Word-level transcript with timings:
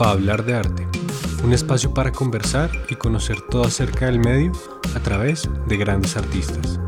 para 0.00 0.12
hablar 0.12 0.44
de 0.46 0.54
arte, 0.54 0.88
un 1.44 1.52
espacio 1.52 1.92
para 1.92 2.10
conversar 2.10 2.70
y 2.88 2.94
conocer 2.94 3.42
todo 3.42 3.64
acerca 3.64 4.06
del 4.06 4.18
medio 4.18 4.52
a 4.96 5.00
través 5.00 5.46
de 5.66 5.76
grandes 5.76 6.16
artistas. 6.16 6.80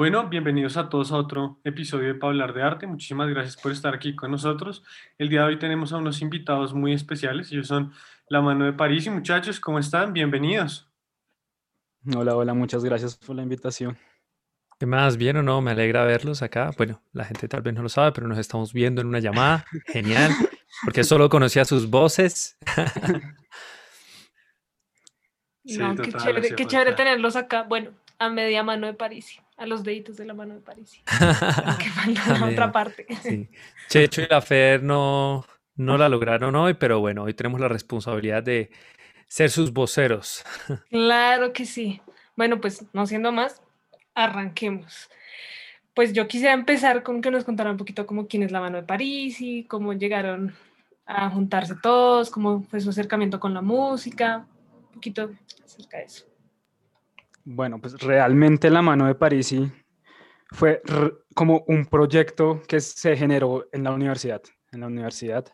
Bueno, 0.00 0.30
bienvenidos 0.30 0.78
a 0.78 0.88
todos 0.88 1.12
a 1.12 1.16
otro 1.18 1.60
episodio 1.62 2.06
de 2.06 2.14
Para 2.14 2.30
hablar 2.30 2.54
de 2.54 2.62
arte. 2.62 2.86
Muchísimas 2.86 3.28
gracias 3.28 3.58
por 3.58 3.70
estar 3.70 3.94
aquí 3.94 4.16
con 4.16 4.30
nosotros. 4.30 4.82
El 5.18 5.28
día 5.28 5.40
de 5.42 5.48
hoy 5.48 5.58
tenemos 5.58 5.92
a 5.92 5.98
unos 5.98 6.22
invitados 6.22 6.72
muy 6.72 6.94
especiales. 6.94 7.52
Ellos 7.52 7.66
son 7.66 7.92
La 8.26 8.40
Mano 8.40 8.64
de 8.64 8.72
París 8.72 9.04
y 9.04 9.10
muchachos, 9.10 9.60
¿cómo 9.60 9.78
están? 9.78 10.14
Bienvenidos. 10.14 10.90
Hola, 12.16 12.34
hola, 12.34 12.54
muchas 12.54 12.82
gracias 12.82 13.14
por 13.14 13.36
la 13.36 13.42
invitación. 13.42 13.98
¿Qué 14.78 14.86
más? 14.86 15.18
¿Bien 15.18 15.36
o 15.36 15.42
no? 15.42 15.60
Me 15.60 15.72
alegra 15.72 16.02
verlos 16.06 16.40
acá. 16.40 16.70
Bueno, 16.78 17.02
la 17.12 17.26
gente 17.26 17.46
tal 17.46 17.60
vez 17.60 17.74
no 17.74 17.82
lo 17.82 17.90
sabe, 17.90 18.12
pero 18.12 18.26
nos 18.26 18.38
estamos 18.38 18.72
viendo 18.72 19.02
en 19.02 19.06
una 19.06 19.18
llamada. 19.18 19.66
Genial. 19.86 20.32
Porque 20.82 21.04
solo 21.04 21.28
conocía 21.28 21.66
sus 21.66 21.90
voces. 21.90 22.56
no, 25.64 25.94
qué 25.94 26.10
chévere, 26.10 26.54
qué 26.54 26.66
chévere 26.66 26.92
tenerlos 26.94 27.36
acá. 27.36 27.64
Bueno, 27.64 27.90
a 28.20 28.28
media 28.28 28.62
mano 28.62 28.86
de 28.86 28.92
París, 28.94 29.40
a 29.60 29.66
los 29.66 29.84
deditos 29.84 30.16
de 30.16 30.24
la 30.24 30.32
mano 30.32 30.54
de 30.54 30.60
París. 30.60 31.02
que 31.78 31.90
falta 31.90 32.38
la 32.38 32.46
otra 32.46 32.72
parte. 32.72 33.06
Sí. 33.22 33.46
Checho 33.88 34.22
y 34.22 34.26
la 34.26 34.40
Fer 34.40 34.82
no, 34.82 35.44
no 35.76 35.98
la 35.98 36.08
lograron 36.08 36.56
hoy, 36.56 36.74
pero 36.74 36.98
bueno, 37.00 37.24
hoy 37.24 37.34
tenemos 37.34 37.60
la 37.60 37.68
responsabilidad 37.68 38.42
de 38.42 38.70
ser 39.28 39.50
sus 39.50 39.72
voceros. 39.72 40.44
Claro 40.88 41.52
que 41.52 41.66
sí. 41.66 42.00
Bueno, 42.36 42.58
pues 42.60 42.86
no 42.94 43.06
siendo 43.06 43.32
más, 43.32 43.62
arranquemos. 44.14 45.10
Pues 45.92 46.14
yo 46.14 46.26
quisiera 46.26 46.54
empezar 46.54 47.02
con 47.02 47.20
que 47.20 47.30
nos 47.30 47.44
contara 47.44 47.70
un 47.70 47.76
poquito 47.76 48.06
cómo 48.06 48.28
quién 48.28 48.42
es 48.42 48.52
la 48.52 48.60
mano 48.60 48.78
de 48.78 48.84
París 48.84 49.42
y 49.42 49.64
cómo 49.64 49.92
llegaron 49.92 50.54
a 51.04 51.28
juntarse 51.28 51.74
todos, 51.82 52.30
cómo 52.30 52.62
fue 52.62 52.80
su 52.80 52.88
acercamiento 52.88 53.38
con 53.38 53.52
la 53.52 53.60
música, 53.60 54.46
un 54.86 54.94
poquito 54.94 55.30
acerca 55.62 55.98
de 55.98 56.04
eso. 56.04 56.29
Bueno, 57.44 57.80
pues 57.80 57.94
realmente 58.00 58.70
la 58.70 58.82
mano 58.82 59.06
de 59.06 59.14
París 59.14 59.54
fue 60.52 60.82
como 61.34 61.64
un 61.68 61.86
proyecto 61.86 62.62
que 62.66 62.80
se 62.80 63.16
generó 63.16 63.66
en 63.72 63.84
la 63.84 63.92
universidad, 63.92 64.42
en 64.72 64.80
la 64.80 64.86
universidad. 64.86 65.46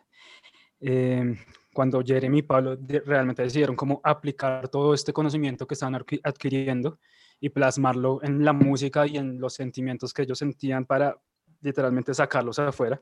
Eh, 0.79 1.35
cuando 1.73 2.01
Jeremy 2.03 2.39
y 2.39 2.41
Pablo 2.41 2.77
realmente 3.05 3.43
decidieron 3.43 3.75
cómo 3.75 4.01
aplicar 4.03 4.67
todo 4.67 4.93
este 4.93 5.13
conocimiento 5.13 5.67
que 5.67 5.75
estaban 5.75 6.03
adquiriendo 6.23 6.99
y 7.39 7.49
plasmarlo 7.49 8.19
en 8.23 8.43
la 8.43 8.53
música 8.53 9.05
y 9.05 9.17
en 9.17 9.39
los 9.39 9.53
sentimientos 9.53 10.13
que 10.13 10.23
ellos 10.23 10.39
sentían 10.39 10.85
para 10.85 11.15
literalmente 11.61 12.13
sacarlos 12.13 12.57
afuera. 12.59 13.01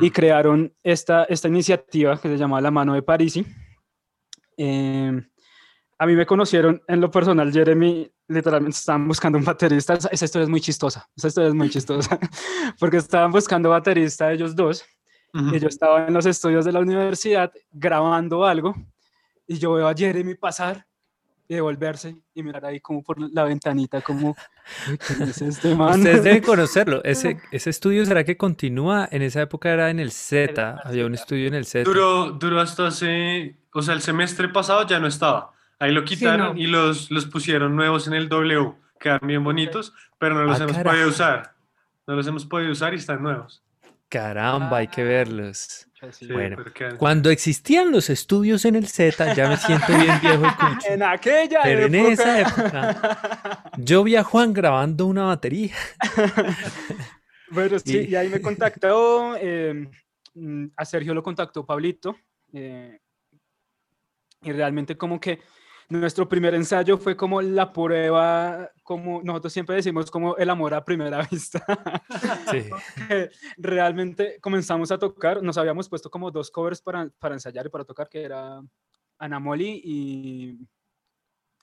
Y 0.00 0.10
crearon 0.10 0.72
esta, 0.82 1.24
esta 1.24 1.48
iniciativa 1.48 2.18
que 2.18 2.28
se 2.28 2.38
llama 2.38 2.60
La 2.60 2.70
Mano 2.70 2.94
de 2.94 3.02
Parisi. 3.02 3.44
Eh, 4.56 5.20
a 6.02 6.06
mí 6.06 6.16
me 6.16 6.26
conocieron 6.26 6.82
en 6.88 7.00
lo 7.00 7.12
personal, 7.12 7.52
Jeremy, 7.52 8.10
literalmente 8.26 8.76
estaban 8.76 9.06
buscando 9.06 9.38
un 9.38 9.44
baterista. 9.44 9.94
Esa 9.94 10.24
historia 10.24 10.42
es 10.42 10.48
muy 10.48 10.60
chistosa, 10.60 11.08
esa 11.16 11.28
historia 11.28 11.48
es 11.50 11.54
muy 11.54 11.70
chistosa, 11.70 12.18
porque 12.80 12.96
estaban 12.96 13.30
buscando 13.30 13.68
baterista 13.68 14.32
ellos 14.32 14.56
dos 14.56 14.84
y 15.32 15.60
yo 15.60 15.68
estaba 15.68 16.08
en 16.08 16.12
los 16.12 16.26
estudios 16.26 16.64
de 16.64 16.72
la 16.72 16.80
universidad 16.80 17.52
grabando 17.70 18.44
algo 18.44 18.74
y 19.46 19.58
yo 19.58 19.74
veo 19.74 19.86
a 19.86 19.94
Jeremy 19.94 20.34
pasar 20.34 20.84
y 21.46 21.54
devolverse 21.54 22.16
y 22.34 22.42
mirar 22.42 22.66
ahí 22.66 22.80
como 22.80 23.04
por 23.04 23.20
la 23.32 23.44
ventanita 23.44 24.00
como 24.00 24.34
es 24.98 25.40
este 25.40 25.76
man? 25.76 26.00
Ustedes 26.00 26.24
deben 26.24 26.42
conocerlo. 26.44 27.04
Ese, 27.04 27.40
ese 27.52 27.70
estudio 27.70 28.04
será 28.04 28.24
que 28.24 28.36
continúa. 28.36 29.08
En 29.12 29.22
esa 29.22 29.40
época 29.40 29.70
era 29.70 29.88
en 29.88 30.00
el 30.00 30.10
Z. 30.10 30.80
Había 30.82 31.06
un 31.06 31.14
estudio 31.14 31.46
en 31.46 31.54
el 31.54 31.64
Z. 31.64 31.84
Duró, 31.84 32.32
duró 32.32 32.60
hasta 32.60 32.88
hace, 32.88 33.54
o 33.72 33.82
sea, 33.82 33.94
el 33.94 34.02
semestre 34.02 34.48
pasado 34.48 34.84
ya 34.84 34.98
no 34.98 35.06
estaba. 35.06 35.52
Ahí 35.82 35.90
lo 35.90 36.04
quitaron 36.04 36.56
y 36.56 36.68
los, 36.68 37.10
los 37.10 37.26
pusieron 37.26 37.74
nuevos 37.74 38.06
en 38.06 38.12
el 38.12 38.28
W. 38.28 38.72
Quedan 39.00 39.18
bien 39.24 39.42
bonitos, 39.42 39.92
pero 40.16 40.36
no 40.36 40.44
los 40.44 40.60
ah, 40.60 40.62
hemos 40.62 40.78
podido 40.78 41.08
usar. 41.08 41.54
No 42.06 42.14
los 42.14 42.24
hemos 42.28 42.46
podido 42.46 42.70
usar 42.70 42.94
y 42.94 42.98
están 42.98 43.20
nuevos. 43.20 43.64
Caramba, 44.08 44.76
hay 44.76 44.86
que 44.86 45.02
verlos. 45.02 45.88
bueno, 46.32 46.58
cuando 46.98 47.30
existían 47.30 47.90
los 47.90 48.10
estudios 48.10 48.64
en 48.64 48.76
el 48.76 48.86
Z, 48.86 49.34
ya 49.34 49.48
me 49.48 49.56
siento 49.56 49.88
bien 49.88 50.20
viejo 50.20 50.44
y 50.46 50.86
En 50.92 51.02
aquella 51.02 51.62
Pero 51.64 51.86
en 51.86 51.94
esa 51.96 52.40
época, 52.42 53.72
yo 53.76 54.04
vi 54.04 54.14
a 54.14 54.22
Juan 54.22 54.52
grabando 54.52 55.06
una 55.06 55.24
batería. 55.24 55.74
bueno, 57.50 57.76
sí, 57.80 58.06
y, 58.08 58.14
ahí 58.14 58.28
me 58.28 58.40
contactó, 58.40 59.36
mm, 60.34 60.66
a 60.76 60.84
Sergio 60.84 61.12
lo 61.12 61.24
contactó 61.24 61.66
Pablito, 61.66 62.16
eh, 62.52 63.00
y 64.42 64.52
realmente 64.52 64.96
como 64.96 65.18
que 65.18 65.40
nuestro 65.88 66.28
primer 66.28 66.54
ensayo 66.54 66.98
fue 66.98 67.16
como 67.16 67.42
la 67.42 67.72
prueba, 67.72 68.70
como 68.82 69.22
nosotros 69.22 69.52
siempre 69.52 69.76
decimos, 69.76 70.10
como 70.10 70.36
el 70.36 70.50
amor 70.50 70.74
a 70.74 70.84
primera 70.84 71.26
vista. 71.30 71.64
Sí. 72.50 72.70
realmente 73.56 74.38
comenzamos 74.40 74.90
a 74.90 74.98
tocar, 74.98 75.42
nos 75.42 75.58
habíamos 75.58 75.88
puesto 75.88 76.10
como 76.10 76.30
dos 76.30 76.50
covers 76.50 76.80
para, 76.80 77.08
para 77.18 77.34
ensayar 77.34 77.66
y 77.66 77.68
para 77.70 77.84
tocar, 77.84 78.08
que 78.08 78.22
era 78.22 78.62
Anamoli 79.18 79.80
y 79.84 80.58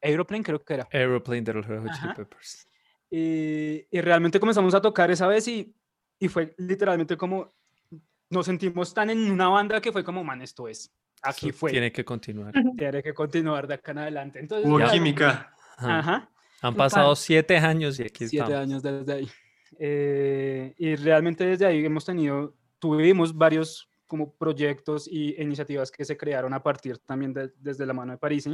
Aeroplane, 0.01 0.43
creo 0.43 0.63
que 0.63 0.73
era. 0.73 0.87
Aeroplane 0.91 1.41
de 1.41 1.53
los 1.53 1.65
Chili 1.65 2.13
Peppers. 2.15 2.67
Y, 3.11 3.85
y, 3.89 4.01
realmente 4.01 4.39
comenzamos 4.39 4.73
a 4.75 4.81
tocar 4.81 5.09
esa 5.09 5.25
vez 5.25 5.47
y, 5.47 5.75
y 6.19 6.27
fue 6.27 6.53
literalmente 6.57 7.17
como 7.17 7.51
nos 8.29 8.45
sentimos 8.45 8.93
tan 8.93 9.09
en 9.09 9.31
una 9.31 9.49
banda 9.49 9.81
que 9.81 9.91
fue 9.91 10.03
como, 10.03 10.23
man, 10.23 10.41
esto 10.41 10.67
es 10.67 10.93
aquí 11.21 11.51
fue. 11.51 11.71
Tiene 11.71 11.91
que 11.91 12.03
continuar. 12.05 12.53
Tiene 12.77 13.03
que 13.03 13.13
continuar 13.13 13.67
de 13.67 13.75
acá 13.75 13.91
en 13.91 13.97
adelante. 13.99 14.39
Entonces, 14.39 14.69
Hubo 14.69 14.79
química. 14.89 15.53
Ajá. 15.77 16.29
Han 16.61 16.75
pasado 16.75 17.15
siete 17.15 17.57
años 17.57 17.99
y 17.99 18.03
aquí 18.03 18.27
siete 18.27 18.53
años 18.53 18.83
desde 18.83 19.13
ahí. 19.13 19.29
Eh, 19.77 20.73
y 20.77 20.95
realmente 20.95 21.45
desde 21.45 21.65
ahí 21.65 21.85
hemos 21.85 22.05
tenido, 22.05 22.55
tuvimos 22.79 23.35
varios 23.35 23.89
como 24.07 24.33
proyectos 24.33 25.07
y 25.07 25.39
iniciativas 25.41 25.91
que 25.91 26.03
se 26.03 26.17
crearon 26.17 26.53
a 26.53 26.63
partir 26.63 26.97
también 26.97 27.33
de, 27.33 27.51
desde 27.57 27.85
la 27.85 27.93
mano 27.93 28.11
de 28.11 28.17
París. 28.17 28.49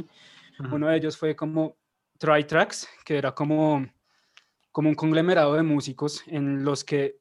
Uno 0.70 0.88
de 0.88 0.96
ellos 0.96 1.16
fue 1.16 1.34
como 1.34 1.76
Try 2.18 2.44
Tracks, 2.44 2.88
que 3.04 3.16
era 3.16 3.32
como, 3.34 3.86
como 4.70 4.90
un 4.90 4.94
conglomerado 4.94 5.54
de 5.54 5.62
músicos 5.62 6.22
en 6.26 6.62
los 6.62 6.84
que 6.84 7.18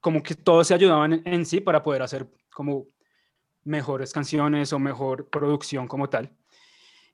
como 0.00 0.20
que 0.20 0.34
todos 0.34 0.66
se 0.66 0.74
ayudaban 0.74 1.12
en, 1.12 1.22
en 1.24 1.46
sí 1.46 1.60
para 1.60 1.80
poder 1.80 2.02
hacer 2.02 2.26
como 2.52 2.88
mejores 3.64 4.12
canciones 4.12 4.72
o 4.72 4.78
mejor 4.78 5.28
producción 5.28 5.86
como 5.86 6.08
tal. 6.08 6.30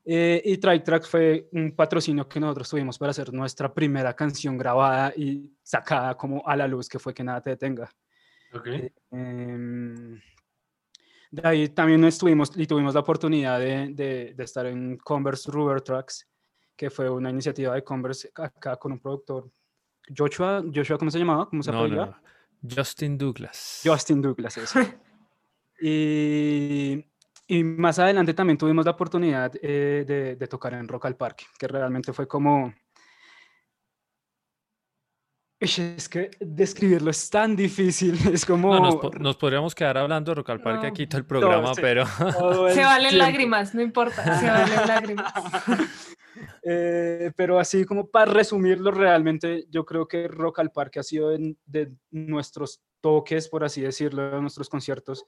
Eh, 0.05 0.41
y 0.45 0.57
Track 0.57 0.85
Track 0.85 1.07
fue 1.07 1.49
un 1.53 1.73
patrocinio 1.73 2.27
que 2.27 2.41
nosotros 2.41 2.71
tuvimos 2.71 2.97
para 2.99 3.11
hacer 3.11 3.33
nuestra 3.33 3.73
primera 3.73 4.15
canción 4.15 4.57
grabada 4.57 5.13
y 5.15 5.53
sacada 5.63 6.17
como 6.17 6.47
a 6.47 6.57
la 6.57 6.67
luz, 6.67 6.89
que 6.89 6.99
fue 6.99 7.13
Que 7.13 7.23
Nada 7.23 7.43
Te 7.43 7.51
Detenga. 7.51 7.91
Okay. 8.53 8.91
Em, 9.11 10.19
de 11.31 11.43
ahí 11.47 11.69
también 11.69 12.03
estuvimos 12.05 12.51
y 12.57 12.67
tuvimos 12.67 12.95
la 12.95 13.01
oportunidad 13.01 13.61
de, 13.61 13.93
de, 14.35 14.43
estar 14.43 14.65
en 14.65 14.97
Converse 14.97 15.51
Rubber 15.51 15.83
Tracks, 15.83 16.27
que 16.75 16.89
fue 16.89 17.11
una 17.11 17.29
iniciativa 17.29 17.75
de 17.75 17.85
Converse 17.85 18.31
acá 18.35 18.77
con 18.77 18.93
un 18.93 19.01
productor, 19.01 19.51
Joshua, 20.17 20.65
Joshua 20.75 20.97
¿cómo 20.97 21.11
se 21.11 21.19
llamaba? 21.19 21.49
¿Cómo 21.49 21.63
se 21.63 21.71
no, 21.71 22.15
Justin 22.75 23.19
Douglas. 23.19 23.83
Justin 23.85 24.23
Douglas, 24.23 24.57
eso. 24.57 24.81
Y, 25.81 27.05
y 27.47 27.65
más 27.65 27.99
adelante 27.99 28.35
también 28.35 28.59
tuvimos 28.59 28.85
la 28.85 28.91
oportunidad 28.93 29.53
eh, 29.63 30.05
de, 30.07 30.37
de, 30.37 30.47
tocar 30.49 30.75
en 30.75 30.89
Rock 30.89 31.07
al 31.07 31.17
Parque, 31.17 31.45
que 31.59 31.69
realmente 31.69 32.13
fue 32.13 32.27
como... 32.27 32.75
Es 35.61 36.09
que 36.09 36.31
describirlo 36.39 37.11
es 37.11 37.29
tan 37.31 37.57
difícil, 37.57 38.17
es 38.33 38.45
como... 38.45 38.79
nos, 39.19 39.37
podríamos 39.37 39.75
quedar 39.75 39.99
hablando 39.99 40.31
de 40.31 40.37
Rock 40.37 40.51
al 40.51 40.61
Parque 40.61 40.87
aquí 40.87 41.07
todo 41.07 41.19
el 41.19 41.27
programa, 41.27 41.73
pero... 41.75 42.07
Se 42.75 42.85
valen 42.85 43.19
lágrimas, 43.19 43.75
no 43.75 43.83
importa, 43.83 44.39
se 44.39 44.47
valen 44.47 44.87
lágrimas. 44.87 45.33
Eh, 46.63 47.33
pero 47.35 47.59
así 47.59 47.85
como 47.85 48.11
para 48.11 48.31
resumirlo, 48.31 48.91
realmente 48.93 49.65
yo 49.71 49.85
creo 49.85 50.07
que 50.07 50.29
Rock 50.29 50.61
al 50.61 50.71
Parque 50.71 51.01
ha 51.01 51.03
sido 51.03 51.31
de 51.31 51.93
nuestros 52.11 52.81
toques, 53.01 53.49
por 53.49 53.65
así 53.65 53.81
decirlo, 53.81 54.31
de 54.31 54.41
nuestros 54.41 54.69
conciertos, 54.69 55.25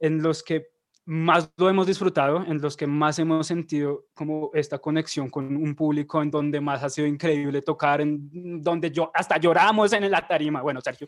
en 0.00 0.22
los 0.22 0.42
que 0.42 0.66
más 1.06 1.50
lo 1.56 1.68
hemos 1.68 1.86
disfrutado, 1.86 2.44
en 2.46 2.60
los 2.60 2.76
que 2.76 2.86
más 2.86 3.18
hemos 3.18 3.46
sentido 3.46 4.06
como 4.14 4.50
esta 4.54 4.78
conexión 4.78 5.28
con 5.30 5.56
un 5.56 5.74
público, 5.74 6.22
en 6.22 6.30
donde 6.30 6.60
más 6.60 6.82
ha 6.82 6.90
sido 6.90 7.06
increíble 7.06 7.62
tocar, 7.62 8.00
en 8.00 8.62
donde 8.62 8.90
yo 8.90 9.10
hasta 9.14 9.36
lloramos 9.38 9.92
en 9.92 10.10
la 10.10 10.26
tarima. 10.26 10.62
Bueno, 10.62 10.80
Sergio, 10.80 11.06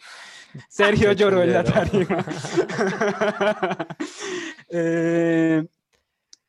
Sergio 0.68 1.12
lloró 1.12 1.42
en 1.42 1.52
la 1.52 1.64
tarima. 1.64 2.24
eh, 4.70 5.66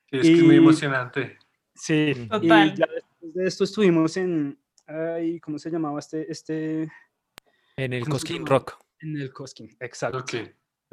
es 0.09 0.21
que 0.21 0.43
muy 0.43 0.57
emocionante. 0.57 1.37
Sí, 1.75 2.27
Total. 2.29 2.67
y 2.67 2.75
ya 2.75 2.87
después 2.87 3.33
de 3.33 3.47
esto 3.47 3.63
estuvimos 3.65 4.17
en, 4.17 4.57
ay, 4.87 5.39
¿cómo 5.39 5.59
se 5.59 5.69
llamaba 5.69 5.99
este? 5.99 6.31
este 6.31 6.91
en 7.75 7.93
el 7.93 8.07
Cosquín 8.07 8.45
Rock. 8.45 8.77
En 8.99 9.17
el 9.17 9.33
Cosquín, 9.33 9.75
exacto. 9.79 10.19
Ok, 10.19 10.33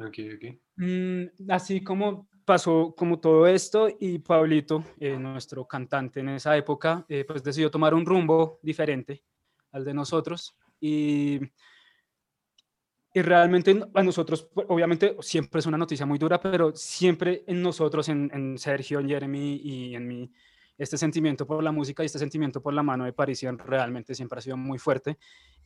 ok, 0.07 0.17
ok. 0.35 0.55
Mm, 0.77 1.51
así 1.51 1.83
como 1.83 2.27
pasó 2.45 2.93
como 2.97 3.19
todo 3.19 3.47
esto 3.47 3.87
y 3.99 4.19
Pablito, 4.19 4.83
eh, 4.99 5.17
nuestro 5.17 5.65
cantante 5.65 6.19
en 6.19 6.29
esa 6.29 6.57
época, 6.57 7.05
eh, 7.07 7.23
pues 7.25 7.43
decidió 7.43 7.69
tomar 7.71 7.93
un 7.93 8.05
rumbo 8.05 8.59
diferente 8.61 9.23
al 9.71 9.85
de 9.85 9.93
nosotros 9.93 10.55
y, 10.79 11.39
y 13.13 13.21
realmente 13.21 13.79
a 13.93 14.03
nosotros, 14.03 14.49
pues, 14.53 14.67
obviamente 14.69 15.15
siempre 15.21 15.59
es 15.59 15.65
una 15.65 15.77
noticia 15.77 16.05
muy 16.05 16.17
dura, 16.17 16.39
pero 16.39 16.75
siempre 16.75 17.43
en 17.47 17.61
nosotros, 17.61 18.09
en, 18.09 18.29
en 18.33 18.57
Sergio, 18.57 18.99
en 18.99 19.07
Jeremy 19.07 19.61
y 19.63 19.95
en 19.95 20.07
mí, 20.07 20.31
este 20.77 20.97
sentimiento 20.97 21.45
por 21.45 21.63
la 21.63 21.71
música 21.71 22.01
y 22.01 22.07
este 22.07 22.17
sentimiento 22.17 22.59
por 22.59 22.73
la 22.73 22.81
mano 22.81 23.05
de 23.05 23.13
Parisian 23.13 23.57
realmente 23.59 24.15
siempre 24.15 24.39
ha 24.39 24.41
sido 24.41 24.57
muy 24.57 24.79
fuerte 24.79 25.17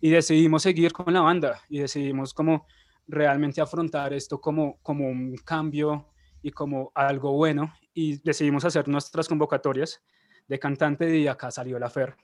y 0.01 0.09
decidimos 0.09 0.63
seguir 0.63 0.91
con 0.91 1.13
la 1.13 1.21
banda 1.21 1.61
y 1.69 1.79
decidimos 1.79 2.33
como 2.33 2.67
realmente 3.07 3.61
afrontar 3.61 4.13
esto 4.13 4.39
como, 4.39 4.79
como 4.81 5.07
un 5.07 5.35
cambio 5.43 6.09
y 6.41 6.51
como 6.51 6.91
algo 6.93 7.33
bueno 7.33 7.73
y 7.93 8.21
decidimos 8.21 8.65
hacer 8.65 8.87
nuestras 8.87 9.27
convocatorias 9.27 10.01
de 10.47 10.59
cantante 10.59 11.17
y 11.17 11.27
acá 11.27 11.49
salió 11.49 11.79
la 11.79 11.89
FER, 11.89 12.15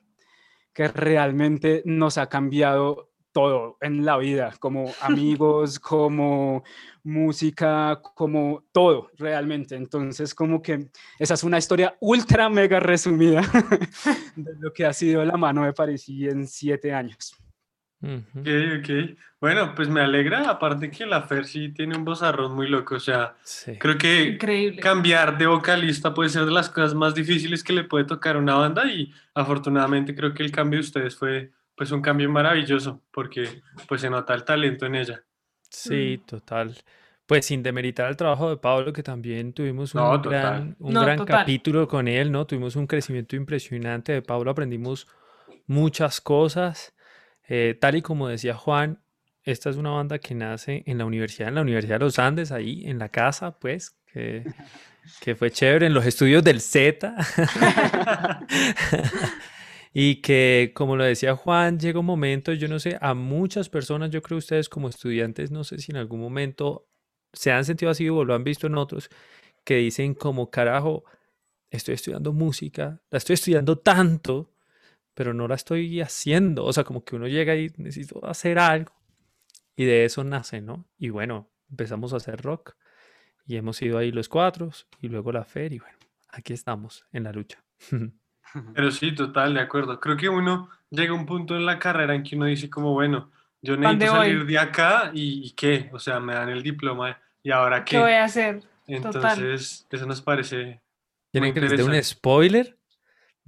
que 0.74 0.88
realmente 0.90 1.82
nos 1.86 2.18
ha 2.18 2.28
cambiado 2.28 3.12
todo 3.32 3.78
en 3.82 4.06
la 4.06 4.18
vida, 4.18 4.54
como 4.60 4.86
amigos, 5.02 5.80
como 5.80 6.64
música, 7.04 8.02
como 8.16 8.66
todo 8.72 9.10
realmente. 9.18 9.76
Entonces, 9.76 10.36
como 10.36 10.62
que 10.62 10.90
esa 11.18 11.34
es 11.34 11.44
una 11.44 11.58
historia 11.58 11.96
ultra 12.02 12.50
mega 12.50 12.80
resumida 12.80 13.42
de 14.36 14.52
lo 14.60 14.74
que 14.74 14.86
ha 14.86 14.94
sido 14.94 15.24
la 15.24 15.38
mano 15.38 15.66
de 15.66 15.74
París 15.74 16.06
en 16.10 16.48
siete 16.48 16.94
años. 16.94 17.42
Ok, 18.04 18.48
ok. 18.80 19.18
Bueno, 19.40 19.74
pues 19.76 19.90
me 19.90 20.02
alegra, 20.02 20.50
aparte 20.50 20.90
que 20.90 21.06
la 21.06 21.22
Fer 21.24 21.46
sí 21.46 21.70
tiene 21.70 21.96
un 21.96 22.04
vozarrón 22.04 22.54
muy 22.54 22.68
loco, 22.68 22.96
o 22.96 23.00
sea, 23.00 23.36
creo 23.80 23.98
que 23.98 24.38
cambiar 24.80 25.38
de 25.38 25.48
vocalista 25.48 26.14
puede 26.14 26.30
ser 26.30 26.46
de 26.46 26.52
las 26.52 26.70
cosas 26.70 26.94
más 26.94 27.16
difíciles 27.16 27.64
que 27.64 27.74
le 27.74 27.84
puede 27.84 28.06
tocar 28.06 28.36
a 28.36 28.40
una 28.40 28.56
banda 28.56 28.86
y 28.86 29.14
afortunadamente 29.34 30.16
creo 30.16 30.34
que 30.34 30.44
el 30.44 30.52
cambio 30.52 30.78
de 30.78 30.86
ustedes 30.86 31.16
fue 31.16 31.52
pues 31.76 31.92
un 31.92 32.02
cambio 32.02 32.30
maravilloso 32.30 33.02
porque 33.12 33.62
pues 33.88 34.02
se 34.02 34.10
nota 34.10 34.34
el 34.34 34.44
talento 34.44 34.86
en 34.86 34.96
ella. 34.96 35.24
Sí, 35.70 36.20
mm. 36.22 36.26
total. 36.28 36.76
Pues 37.26 37.46
sin 37.46 37.64
demeritar 37.64 38.10
el 38.10 38.18
trabajo 38.18 38.50
de 38.50 38.58
Pablo, 38.58 38.92
que 38.94 39.04
también 39.04 39.54
tuvimos 39.54 39.96
un 39.96 40.22
gran, 40.22 40.76
un 40.80 40.94
gran 40.94 41.24
capítulo 41.26 41.88
con 41.88 42.08
él, 42.08 42.32
¿no? 42.32 42.46
Tuvimos 42.46 42.76
un 42.76 42.88
crecimiento 42.88 43.36
impresionante 43.36 44.12
de 44.12 44.22
Pablo, 44.22 44.52
aprendimos 44.52 45.08
muchas 45.66 46.20
cosas. 46.20 46.94
Eh, 47.54 47.78
tal 47.78 47.98
y 47.98 48.02
como 48.02 48.30
decía 48.30 48.56
Juan, 48.56 49.04
esta 49.44 49.70
es 49.70 49.76
una 49.76 49.90
banda 49.90 50.20
que 50.20 50.34
nace 50.34 50.84
en 50.86 50.98
la 50.98 51.04
universidad, 51.04 51.50
en 51.50 51.56
la 51.56 51.64
Universidad 51.64 52.00
de 52.00 52.06
los 52.06 52.18
Andes, 52.18 52.50
ahí 52.54 52.84
en 52.86 52.98
la 52.98 53.10
casa, 53.10 53.60
pues, 53.60 53.98
que, 54.06 54.46
que 55.20 55.36
fue 55.36 55.52
chévere, 55.52 55.88
en 55.88 55.94
los 55.94 56.06
estudios 56.06 56.46
del 56.46 56.62
Z. 56.62 57.14
y 59.94 60.22
que, 60.22 60.72
como 60.74 60.96
lo 60.96 61.04
decía 61.04 61.36
Juan, 61.36 61.78
llega 61.78 62.00
un 62.00 62.06
momento, 62.06 62.54
yo 62.54 62.70
no 62.70 62.80
sé, 62.80 62.98
a 63.02 63.14
muchas 63.16 63.68
personas, 63.68 64.12
yo 64.12 64.22
creo 64.22 64.38
ustedes 64.38 64.70
como 64.70 64.88
estudiantes, 64.88 65.52
no 65.52 65.66
sé 65.66 65.78
si 65.80 65.92
en 65.92 65.98
algún 65.98 66.22
momento 66.22 66.88
se 67.34 67.52
han 67.52 67.66
sentido 67.66 67.92
así 67.92 68.08
o 68.08 68.24
lo 68.24 68.34
han 68.34 68.46
visto 68.46 68.68
en 68.68 68.76
otros, 68.76 69.10
que 69.66 69.76
dicen 69.76 70.14
como, 70.14 70.50
carajo, 70.50 71.04
estoy 71.70 71.96
estudiando 71.96 72.32
música, 72.32 73.02
la 73.10 73.18
estoy 73.18 73.34
estudiando 73.34 73.78
tanto 73.78 74.51
pero 75.14 75.34
no 75.34 75.48
la 75.48 75.56
estoy 75.56 76.02
haciendo. 76.02 76.66
O 76.66 76.74
sea, 76.74 76.84
como 76.84 77.04
que 77.04 77.16
uno 77.16 77.28
llega 77.28 77.56
y 77.56 77.72
necesito 77.78 78.26
hacer 78.26 78.60
algo. 78.60 78.94
Y 79.76 79.86
de 79.86 80.06
eso 80.06 80.24
nace, 80.24 80.62
¿no? 80.62 80.86
Y 80.98 81.10
bueno, 81.10 81.50
empezamos 81.70 82.14
a 82.14 82.18
hacer 82.18 82.42
rock. 82.42 82.76
Y 83.46 83.58
hemos 83.58 83.82
ido 83.82 83.98
ahí 83.98 84.12
los 84.12 84.30
cuatro 84.30 84.72
y 85.02 85.08
luego 85.08 85.32
la 85.32 85.44
feria. 85.44 85.78
Y 85.78 85.80
bueno, 85.80 85.98
aquí 86.30 86.54
estamos 86.54 87.06
en 87.12 87.24
la 87.24 87.32
lucha. 87.32 87.64
Pero 88.74 88.92
sí, 88.92 89.14
total, 89.14 89.54
de 89.54 89.62
acuerdo. 89.62 90.00
Creo 90.00 90.18
que 90.18 90.30
uno 90.30 90.70
llega 90.90 91.12
a 91.12 91.16
un 91.16 91.26
punto 91.26 91.56
en 91.56 91.66
la 91.66 91.80
carrera 91.80 92.16
en 92.16 92.24
que 92.24 92.36
uno 92.36 92.46
dice 92.46 92.70
como, 92.70 92.94
bueno, 92.94 93.32
yo 93.62 93.78
necesito 93.78 94.12
salir 94.14 94.46
de 94.46 94.58
acá 94.58 95.12
y, 95.14 95.52
qué, 95.52 95.90
o 95.94 96.00
sea, 96.00 96.20
me 96.20 96.34
dan 96.34 96.50
el 96.50 96.64
diploma 96.64 97.20
y 97.44 97.52
ahora 97.52 97.84
qué. 97.86 97.98
¿Qué 97.98 98.02
voy 98.02 98.12
a 98.14 98.24
hacer? 98.24 98.64
Entonces, 98.88 99.88
eso 99.90 100.06
nos 100.06 100.22
parece... 100.22 100.82
¿Tienen 101.32 101.54
que 101.54 101.62
les 101.62 101.78
dé 101.78 101.84
un 101.84 102.04
spoiler? 102.04 102.78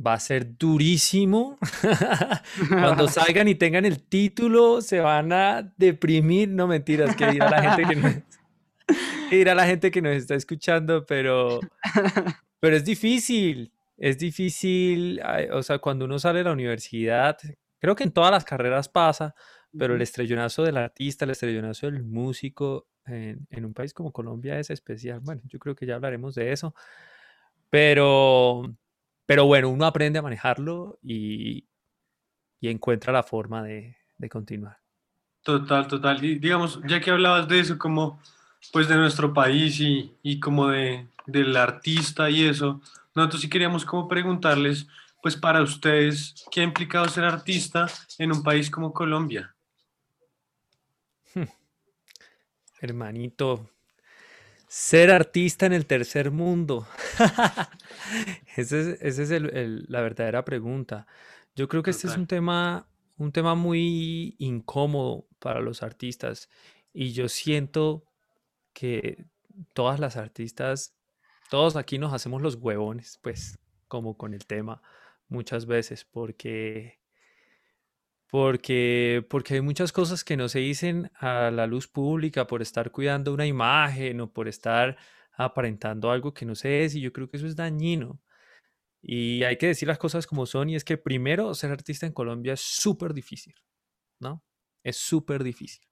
Va 0.06 0.14
a 0.14 0.20
ser 0.20 0.58
durísimo. 0.58 1.58
Cuando 2.70 3.08
salgan 3.08 3.48
y 3.48 3.56
tengan 3.56 3.86
el 3.86 4.04
título, 4.04 4.82
se 4.82 5.00
van 5.00 5.32
a 5.32 5.74
deprimir. 5.78 6.50
No 6.50 6.68
mentiras, 6.68 7.16
que 7.16 7.28
dirá 7.28 7.50
la 7.50 7.62
gente 7.62 7.94
que 7.94 7.96
nos, 7.96 8.14
dirá 9.32 9.56
la 9.56 9.66
gente 9.66 9.92
que 9.92 10.02
nos 10.02 10.16
está 10.16 10.36
escuchando, 10.36 11.06
pero, 11.06 11.60
pero 12.60 12.76
es 12.76 12.86
difícil. 12.86 13.72
Es 13.98 14.18
difícil, 14.18 15.22
o 15.52 15.64
sea, 15.64 15.78
cuando 15.78 16.06
uno 16.06 16.20
sale 16.20 16.40
de 16.40 16.46
la 16.46 16.52
universidad, 16.52 17.38
creo 17.80 17.96
que 17.96 18.04
en 18.04 18.12
todas 18.12 18.32
las 18.32 18.44
carreras 18.44 18.90
pasa, 18.90 19.36
pero 19.78 19.96
el 19.96 20.02
estrellonazo 20.02 20.64
del 20.64 20.78
artista, 20.78 21.26
el 21.26 21.32
estrellonazo 21.32 21.86
del 21.86 22.04
músico 22.04 22.88
en, 23.06 23.48
en 23.50 23.66
un 23.66 23.74
país 23.74 23.94
como 23.94 24.12
Colombia 24.12 24.60
es 24.60 24.72
especial. 24.72 25.20
Bueno, 25.20 25.42
yo 25.46 25.60
creo 25.60 25.76
que 25.76 25.86
ya 25.86 25.96
hablaremos 25.96 26.36
de 26.36 26.52
eso. 26.52 26.74
Pero, 27.70 28.76
pero 29.26 29.46
bueno, 29.46 29.70
uno 29.70 29.86
aprende 29.86 30.20
a 30.20 30.24
manejarlo 30.24 31.00
y, 31.02 31.68
encuentra 32.62 33.12
la 33.12 33.24
forma 33.24 33.62
de, 33.62 33.98
continuar. 34.30 34.78
Total, 35.42 35.86
total. 35.88 36.24
Y 36.24 36.40
digamos, 36.40 36.80
ya 36.88 37.02
que 37.02 37.12
hablabas 37.12 37.48
de 37.48 37.60
eso, 37.60 37.78
como 37.78 38.22
pues 38.72 38.88
de 38.88 38.96
nuestro 38.96 39.34
país 39.34 39.82
y, 39.82 40.16
y 40.24 40.40
como 40.40 40.70
de, 40.70 41.08
del 41.26 41.56
artista 41.58 42.30
y 42.30 42.46
eso, 42.46 42.82
nosotros 43.14 43.42
sí 43.42 43.50
queríamos 43.50 43.84
como 43.84 44.08
preguntarles, 44.08 44.88
pues 45.22 45.36
para 45.36 45.62
ustedes, 45.62 46.36
¿qué 46.52 46.62
ha 46.62 46.64
implicado 46.64 47.08
ser 47.10 47.26
artista 47.26 47.88
en 48.18 48.32
un 48.32 48.44
país 48.44 48.70
como 48.70 48.94
Colombia? 48.94 49.56
Hmm. 51.34 51.44
Hermanito, 52.82 53.70
ser 54.74 55.12
artista 55.12 55.68
en 55.68 55.74
el 55.74 55.86
tercer 55.86 56.32
mundo. 56.32 56.88
esa 58.56 58.76
es, 58.80 59.30
la 59.30 60.02
verdadera 60.02 60.44
pregunta. 60.44 61.06
Yo 61.56 61.68
creo 61.68 61.84
que 61.84 61.92
este 61.92 62.08
es 62.08 62.18
un 62.18 62.26
tema, 62.26 62.88
un 63.18 63.32
tema 63.32 63.54
muy 63.54 64.36
incómodo 64.40 65.28
para 65.38 65.62
los 65.62 65.84
artistas 65.84 66.50
y 66.92 67.12
yo 67.12 67.30
siento 67.30 68.04
que 68.74 69.24
todas 69.74 70.00
las 70.00 70.18
artistas, 70.18 70.96
todos 71.52 71.76
aquí 71.76 72.00
nos 72.00 72.12
hacemos 72.12 72.42
los 72.42 72.56
huevones, 72.56 73.20
pues, 73.22 73.60
como 73.88 74.18
con 74.18 74.34
el 74.34 74.48
tema 74.48 74.82
muchas 75.28 75.68
veces, 75.68 76.04
porque 76.04 77.00
porque, 78.34 79.24
porque 79.30 79.54
hay 79.54 79.62
muchas 79.62 79.92
cosas 79.92 80.24
que 80.24 80.36
no 80.36 80.50
se 80.50 80.58
dicen 80.58 81.12
a 81.20 81.52
la 81.52 81.68
luz 81.68 81.88
pública 81.88 82.48
por 82.48 82.64
estar 82.64 82.90
cuidando 82.90 83.32
una 83.32 83.46
imagen 83.46 84.22
o 84.22 84.34
por 84.34 84.48
estar 84.48 84.98
aparentando 85.34 86.10
algo 86.10 86.34
que 86.34 86.44
no 86.44 86.56
se 86.56 86.84
es, 86.84 86.96
y 86.96 87.02
yo 87.02 87.14
creo 87.14 87.30
que 87.30 87.38
eso 87.38 87.46
es 87.46 87.56
dañino. 87.56 88.20
Y 89.04 89.44
hay 89.44 89.58
que 89.58 89.68
decir 89.68 89.88
las 89.88 90.00
cosas 90.00 90.26
como 90.26 90.48
son, 90.48 90.72
y 90.72 90.76
es 90.76 90.84
que 90.84 90.98
primero 90.98 91.54
ser 91.54 91.70
artista 91.70 92.08
en 92.08 92.12
Colombia 92.12 92.54
es 92.54 92.62
súper 92.62 93.14
difícil, 93.14 93.54
¿no? 94.20 94.44
Es 94.82 94.98
súper 94.98 95.44
difícil. 95.44 95.88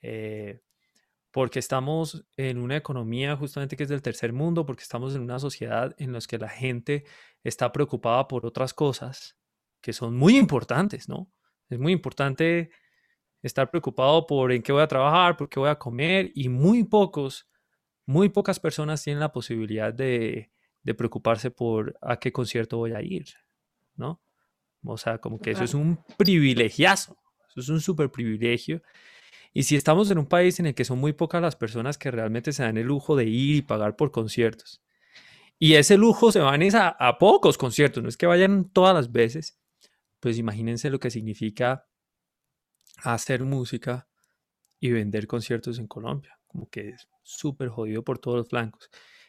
Eh, 0.00 0.62
porque 1.30 1.58
estamos 1.58 2.24
en 2.38 2.56
una 2.56 2.78
economía 2.78 3.36
justamente 3.36 3.76
que 3.76 3.82
es 3.82 3.90
del 3.90 4.00
tercer 4.00 4.32
mundo, 4.32 4.64
porque 4.64 4.82
estamos 4.82 5.14
en 5.14 5.20
una 5.20 5.38
sociedad 5.38 5.94
en 5.98 6.14
la 6.14 6.20
que 6.20 6.38
la 6.38 6.48
gente 6.48 7.04
está 7.42 7.70
preocupada 7.70 8.28
por 8.28 8.46
otras 8.46 8.72
cosas 8.72 9.36
que 9.84 9.92
son 9.92 10.16
muy 10.16 10.38
importantes, 10.38 11.10
¿no? 11.10 11.30
Es 11.68 11.78
muy 11.78 11.92
importante 11.92 12.70
estar 13.42 13.70
preocupado 13.70 14.26
por 14.26 14.50
en 14.50 14.62
qué 14.62 14.72
voy 14.72 14.80
a 14.80 14.88
trabajar, 14.88 15.36
por 15.36 15.50
qué 15.50 15.60
voy 15.60 15.68
a 15.68 15.78
comer, 15.78 16.32
y 16.34 16.48
muy 16.48 16.84
pocos, 16.84 17.46
muy 18.06 18.30
pocas 18.30 18.58
personas 18.58 19.04
tienen 19.04 19.20
la 19.20 19.30
posibilidad 19.30 19.92
de, 19.92 20.50
preocuparse 20.96 21.50
por 21.50 21.98
a 22.00 22.18
qué 22.18 22.32
concierto 22.32 22.78
voy 22.78 22.92
a 22.92 23.02
ir, 23.02 23.26
¿no? 23.94 24.22
O 24.82 24.96
sea, 24.96 25.18
como 25.18 25.38
que 25.38 25.50
eso 25.50 25.64
es 25.64 25.74
un 25.74 26.02
privilegiazo, 26.16 27.18
eso 27.50 27.60
es 27.60 27.68
un 27.68 27.82
súper 27.82 28.10
privilegio. 28.10 28.80
Y 29.52 29.64
si 29.64 29.76
estamos 29.76 30.10
en 30.10 30.16
un 30.16 30.26
país 30.26 30.60
en 30.60 30.66
el 30.66 30.74
que 30.74 30.86
son 30.86 30.98
muy 30.98 31.12
pocas 31.12 31.42
las 31.42 31.56
personas 31.56 31.98
que 31.98 32.10
realmente 32.10 32.54
se 32.54 32.62
dan 32.62 32.78
el 32.78 32.86
lujo 32.86 33.16
de 33.16 33.26
ir 33.26 33.56
y 33.56 33.62
pagar 33.62 33.96
por 33.96 34.10
conciertos, 34.12 34.82
y 35.58 35.74
ese 35.74 35.98
lujo 35.98 36.32
se 36.32 36.40
van 36.40 36.62
a, 36.74 36.88
a 36.88 37.18
pocos 37.18 37.58
conciertos, 37.58 38.02
no 38.02 38.08
es 38.08 38.16
que 38.16 38.26
vayan 38.26 38.70
todas 38.70 38.94
las 38.94 39.12
veces, 39.12 39.58
pues 40.24 40.38
imagínense 40.38 40.88
lo 40.88 40.98
que 40.98 41.10
significa 41.10 41.86
hacer 43.02 43.44
música 43.44 44.08
y 44.80 44.90
vender 44.90 45.26
conciertos 45.26 45.78
en 45.78 45.86
Colombia, 45.86 46.40
como 46.46 46.70
que 46.70 46.88
es 46.88 47.06
súper 47.22 47.68
jodido 47.68 48.02
por 48.02 48.18
todos 48.18 48.38
los 48.38 48.48
flancos. 48.48 48.88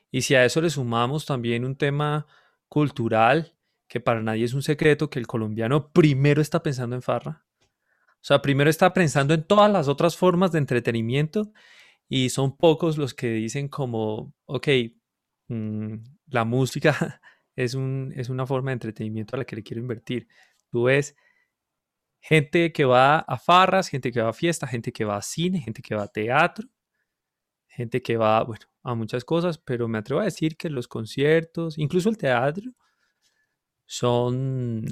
Y 0.10 0.22
si 0.22 0.36
a 0.36 0.46
eso 0.46 0.62
le 0.62 0.70
sumamos 0.70 1.26
también 1.26 1.66
un 1.66 1.76
tema 1.76 2.28
cultural, 2.70 3.58
que 3.90 4.00
para 4.00 4.22
nadie 4.22 4.46
es 4.46 4.54
un 4.54 4.62
secreto, 4.62 5.10
que 5.10 5.20
el 5.20 5.28
colombiano 5.28 5.92
primero 5.92 6.42
está 6.42 6.64
pensando 6.64 6.96
en 6.96 7.02
farra. 7.02 7.46
O 7.62 8.22
sea, 8.22 8.42
primero 8.42 8.70
está 8.70 8.94
pensando 8.94 9.34
en 9.34 9.44
todas 9.44 9.70
las 9.70 9.90
otras 9.90 10.16
formas 10.16 10.54
de 10.54 10.60
entretenimiento 10.60 11.52
y 12.08 12.30
son 12.30 12.56
pocos 12.56 12.98
los 12.98 13.14
que 13.14 13.32
dicen 13.32 13.68
como, 13.68 14.34
ok, 14.46 14.68
mm, 15.50 15.96
la 16.28 16.46
música 16.46 17.20
es, 17.58 17.74
un, 17.74 18.14
es 18.16 18.30
una 18.30 18.48
forma 18.48 18.72
de 18.72 18.76
entretenimiento 18.76 19.36
a 19.36 19.40
la 19.40 19.44
que 19.44 19.58
le 19.58 19.64
quiero 19.64 19.82
invertir. 19.82 20.30
Tú 20.76 20.84
ves 20.84 21.16
gente 22.20 22.74
que 22.74 22.84
va 22.84 23.20
a 23.20 23.38
farras, 23.38 23.88
gente 23.88 24.12
que 24.12 24.22
va 24.22 24.32
a 24.32 24.34
fiestas, 24.34 24.70
gente 24.70 24.92
que 24.92 25.06
va 25.06 25.16
a 25.16 25.22
cine, 25.22 25.62
gente 25.62 25.82
que 25.82 25.96
va 25.96 26.04
a 26.04 26.10
teatro, 26.10 26.68
gente 27.70 28.02
que 28.02 28.18
va, 28.18 28.44
bueno, 28.44 28.66
a 28.84 28.94
muchas 28.94 29.24
cosas, 29.24 29.58
pero 29.58 29.88
me 29.88 30.00
atrevo 30.00 30.20
a 30.20 30.26
decir 30.26 30.58
que 30.58 30.70
los 30.70 30.90
conciertos, 30.90 31.78
incluso 31.78 32.10
el 32.10 32.18
teatro, 32.18 32.74
son, 33.86 34.86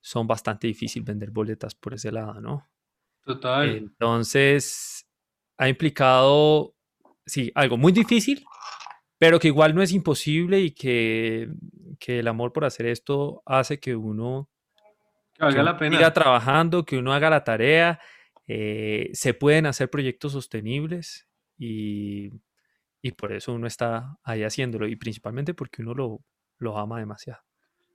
son 0.00 0.26
bastante 0.26 0.66
difícil 0.66 1.04
vender 1.04 1.30
boletas 1.30 1.76
por 1.76 1.94
ese 1.94 2.10
lado, 2.10 2.40
¿no? 2.40 2.68
Total. 3.24 3.76
Entonces, 3.76 5.08
ha 5.56 5.68
implicado, 5.68 6.74
sí, 7.24 7.52
algo 7.54 7.76
muy 7.76 7.92
difícil, 7.92 8.44
pero 9.18 9.38
que 9.38 9.46
igual 9.46 9.72
no 9.72 9.82
es 9.82 9.92
imposible 9.92 10.58
y 10.58 10.72
que, 10.72 11.48
que 12.00 12.18
el 12.18 12.26
amor 12.26 12.52
por 12.52 12.64
hacer 12.64 12.86
esto 12.86 13.44
hace 13.46 13.78
que 13.78 13.94
uno 13.94 14.48
que 15.50 15.56
valga 15.56 15.62
la 15.72 15.76
pena. 15.76 15.96
Siga 15.96 16.12
trabajando, 16.12 16.84
que 16.84 16.98
uno 16.98 17.12
haga 17.12 17.30
la 17.30 17.44
tarea. 17.44 18.00
Eh, 18.46 19.10
se 19.12 19.34
pueden 19.34 19.66
hacer 19.66 19.90
proyectos 19.90 20.32
sostenibles 20.32 21.28
y, 21.58 22.30
y, 23.00 23.12
por 23.12 23.32
eso 23.32 23.52
uno 23.52 23.66
está 23.66 24.16
ahí 24.24 24.42
haciéndolo 24.42 24.88
y 24.88 24.96
principalmente 24.96 25.54
porque 25.54 25.82
uno 25.82 25.94
lo, 25.94 26.20
lo 26.58 26.78
ama 26.78 26.98
demasiado. 26.98 27.40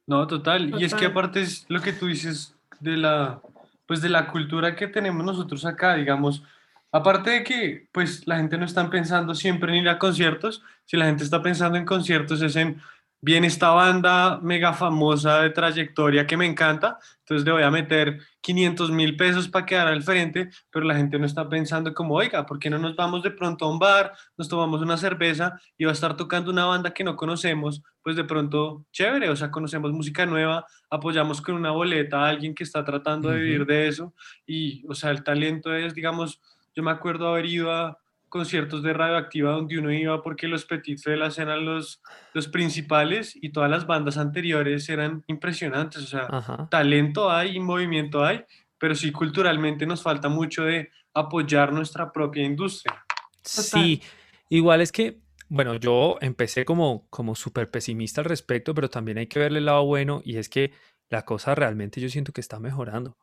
No, 0.06 0.26
total. 0.26 0.80
Y 0.80 0.86
es 0.86 0.94
que 0.94 1.06
aparte 1.06 1.42
es 1.42 1.66
lo 1.68 1.82
que 1.82 1.92
tú 1.92 2.08
dices 2.08 2.56
de 2.80 2.96
la, 2.96 3.42
pues 3.86 4.02
de 4.02 4.10
la 4.10 4.28
cultura 4.28 4.76
que 4.76 4.88
tenemos 4.88 5.26
nosotros 5.26 5.66
acá, 5.66 5.96
digamos, 5.96 6.44
aparte 6.92 7.32
de 7.32 7.44
que 7.44 7.90
pues 7.92 8.26
la 8.26 8.38
gente 8.38 8.58
no 8.58 8.66
está 8.66 8.90
pensando 8.90 9.36
siempre 9.36 9.72
en 9.72 9.84
ir 9.84 9.90
a 9.90 10.00
conciertos, 10.00 10.64
si 10.86 10.96
la 10.96 11.06
gente 11.06 11.24
está 11.24 11.42
pensando 11.42 11.78
en 11.78 11.86
conciertos 11.86 12.42
es 12.42 12.56
en 12.56 12.82
viene 13.22 13.48
esta 13.48 13.72
banda 13.72 14.40
mega 14.42 14.74
famosa 14.74 15.42
de 15.42 15.50
trayectoria 15.50 16.28
que 16.28 16.38
me 16.38 16.46
encanta, 16.46 17.00
entonces 17.20 17.46
le 17.46 17.52
voy 17.52 17.64
a 17.64 17.72
meter 17.72 18.20
500 18.42 18.92
mil 18.92 19.18
pesos 19.18 19.50
para 19.50 19.66
quedar 19.66 19.88
al 19.88 20.04
frente, 20.04 20.50
pero 20.72 20.86
la 20.86 20.96
gente 20.96 21.18
no 21.18 21.26
está 21.26 21.50
pensando 21.50 21.94
como, 21.94 22.16
oiga, 22.16 22.46
¿por 22.46 22.60
qué 22.60 22.70
no 22.70 22.78
nos 22.78 22.96
vamos 22.96 23.24
de 23.24 23.32
pronto 23.32 23.66
a 23.66 23.72
un 23.72 23.80
bar, 23.80 24.14
nos 24.38 24.48
tomamos 24.48 24.82
una 24.82 24.98
cerveza 24.98 25.60
y 25.78 25.86
va 25.86 25.92
a 25.92 25.94
estar 25.94 26.16
tocando 26.16 26.52
una 26.52 26.66
banda 26.66 26.94
que 26.94 27.04
no 27.04 27.16
conocemos? 27.16 27.82
Pues 28.04 28.16
de 28.16 28.24
pronto, 28.24 28.86
chévere, 28.92 29.30
o 29.30 29.36
sea, 29.36 29.52
conocemos 29.52 29.92
música 29.92 30.26
nueva, 30.26 30.66
apoyamos 30.90 31.42
con 31.42 31.56
una 31.56 31.72
boleta 31.72 32.24
a 32.24 32.30
alguien 32.30 32.54
que 32.54 32.64
está 32.64 32.86
tratando 32.86 33.30
de 33.30 33.40
vivir 33.40 33.66
de 33.66 33.88
eso 33.88 34.14
y, 34.46 34.86
o 34.88 34.94
sea, 34.94 35.10
el 35.10 35.24
talento 35.24 35.76
es, 35.76 35.94
digamos, 35.94 36.40
yo 36.76 36.84
me 36.84 36.92
acuerdo 36.92 37.28
haber 37.28 37.48
ido 37.48 37.74
a 37.74 37.98
conciertos 38.38 38.84
de 38.84 38.94
Radioactiva 38.94 39.52
donde 39.52 39.78
uno 39.78 39.92
iba 39.92 40.22
porque 40.22 40.48
los 40.48 40.66
Petit 40.66 41.00
Felas 41.00 41.38
eran 41.40 41.66
los, 41.66 42.02
los 42.34 42.48
principales 42.48 43.36
y 43.36 43.50
todas 43.50 43.70
las 43.70 43.88
bandas 43.88 44.18
anteriores 44.18 44.88
eran 44.90 45.24
impresionantes, 45.28 46.04
o 46.04 46.08
sea, 46.08 46.68
talento 46.70 47.32
hay 47.32 47.58
y 47.58 47.60
movimiento 47.60 48.24
hay, 48.24 48.44
pero 48.78 48.96
sí 48.96 49.12
culturalmente 49.12 49.86
nos 49.86 50.04
falta 50.04 50.30
mucho 50.30 50.64
de 50.64 50.92
apoyar 51.14 51.74
nuestra 51.74 52.12
propia 52.12 52.44
industria. 52.44 53.04
Sí, 53.44 54.02
igual 54.50 54.82
es 54.82 54.92
que, 54.92 55.20
bueno, 55.50 55.76
yo 55.76 56.18
empecé 56.22 56.64
como, 56.64 57.08
como 57.10 57.36
súper 57.36 57.72
pesimista 57.72 58.22
al 58.22 58.26
respecto, 58.26 58.74
pero 58.74 58.90
también 58.90 59.18
hay 59.18 59.28
que 59.28 59.40
verle 59.40 59.60
el 59.60 59.66
lado 59.66 59.86
bueno 59.86 60.22
y 60.24 60.38
es 60.38 60.50
que 60.50 60.72
la 61.10 61.24
cosa 61.24 61.56
realmente 61.56 62.00
yo 62.00 62.10
siento 62.10 62.34
que 62.34 62.42
está 62.42 62.60
mejorando. 62.60 63.18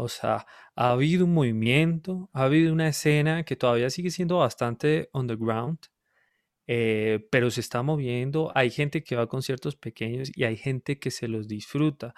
O 0.00 0.08
sea, 0.08 0.46
ha 0.76 0.90
habido 0.90 1.24
un 1.26 1.34
movimiento, 1.34 2.30
ha 2.32 2.44
habido 2.44 2.72
una 2.72 2.88
escena 2.88 3.44
que 3.44 3.56
todavía 3.56 3.90
sigue 3.90 4.10
siendo 4.10 4.38
bastante 4.38 5.10
underground, 5.12 5.78
eh, 6.66 7.26
pero 7.30 7.50
se 7.50 7.60
está 7.60 7.82
moviendo. 7.82 8.52
Hay 8.54 8.70
gente 8.70 9.02
que 9.04 9.16
va 9.16 9.22
a 9.24 9.26
conciertos 9.26 9.76
pequeños 9.76 10.30
y 10.34 10.44
hay 10.44 10.56
gente 10.56 10.98
que 10.98 11.10
se 11.10 11.28
los 11.28 11.48
disfruta. 11.48 12.14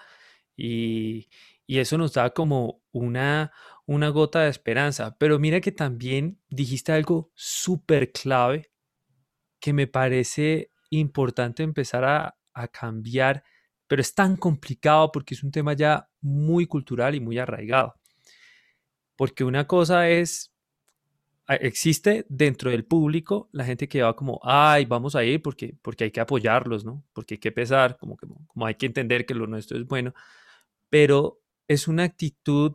Y, 0.57 1.29
eso 1.69 1.97
nos 1.99 2.12
da 2.12 2.31
como 2.31 2.83
una, 2.93 3.51
una 3.87 4.11
gota 4.11 4.43
de 4.43 4.51
esperanza. 4.51 5.17
Pero 5.19 5.39
mira 5.39 5.61
que 5.61 5.73
también 5.73 6.39
dijiste 6.51 6.93
algo 6.93 7.33
súper 7.35 8.12
clave 8.12 8.71
que 9.61 9.73
me 9.73 9.87
parece 9.87 10.71
importante 10.91 11.62
empezar 11.62 12.05
a, 12.05 12.37
a 12.53 12.69
cambiar 12.69 13.45
pero 13.93 14.01
es 14.01 14.15
tan 14.15 14.39
complicado 14.39 15.13
porque 15.13 15.35
es 15.35 15.43
un 15.43 15.51
tema 15.51 15.75
ya 15.75 16.09
muy 16.23 16.65
cultural 16.65 17.15
y 17.15 17.21
muy 17.21 17.39
arraigado. 17.39 17.95
Porque 19.17 19.45
una 19.45 19.67
cosa 19.67 20.09
es, 20.09 20.51
existe 21.47 22.25
dentro 22.31 22.71
del 22.71 22.87
público 22.87 23.51
la 23.53 23.67
gente 23.67 23.89
que 23.89 24.01
va 24.01 24.17
como, 24.17 24.41
ay, 24.45 24.87
vamos 24.87 25.15
a 25.15 25.25
ir 25.25 25.43
porque, 25.43 25.77
porque 25.83 26.05
hay 26.05 26.11
que 26.11 26.21
apoyarlos, 26.21 26.87
¿no? 26.87 27.05
Porque 27.13 27.35
hay 27.35 27.39
que 27.39 27.53
pesar, 27.53 27.99
como, 27.99 28.17
que, 28.17 28.27
como 28.47 28.65
hay 28.65 28.77
que 28.77 28.87
entender 28.87 29.27
que 29.27 29.35
lo 29.35 29.47
nuestro 29.47 29.77
es 29.77 29.87
bueno, 29.87 30.15
pero 30.89 31.43
es 31.69 31.87
una 31.87 32.05
actitud 32.05 32.73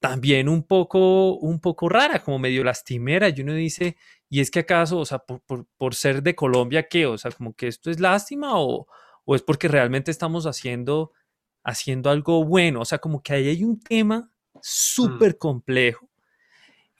también 0.00 0.50
un 0.50 0.64
poco, 0.64 1.32
un 1.36 1.60
poco 1.60 1.88
rara, 1.88 2.22
como 2.22 2.38
medio 2.38 2.62
lastimera. 2.62 3.30
Y 3.30 3.40
uno 3.40 3.54
dice, 3.54 3.96
¿y 4.28 4.40
es 4.40 4.50
que 4.50 4.58
acaso, 4.58 4.98
o 4.98 5.06
sea, 5.06 5.20
por, 5.20 5.40
por, 5.40 5.66
por 5.78 5.94
ser 5.94 6.22
de 6.22 6.34
Colombia, 6.34 6.88
qué? 6.90 7.06
O 7.06 7.16
sea, 7.16 7.30
como 7.30 7.54
que 7.54 7.68
esto 7.68 7.90
es 7.90 8.00
lástima 8.00 8.60
o, 8.60 8.86
o 9.24 9.34
es 9.34 9.42
porque 9.42 9.68
realmente 9.68 10.10
estamos 10.10 10.46
haciendo, 10.46 11.12
haciendo 11.64 12.10
algo 12.10 12.44
bueno. 12.44 12.80
O 12.80 12.84
sea, 12.84 12.98
como 12.98 13.22
que 13.22 13.34
ahí 13.34 13.48
hay 13.48 13.64
un 13.64 13.80
tema 13.80 14.30
mm. 14.54 14.58
súper 14.62 15.38
complejo. 15.38 16.08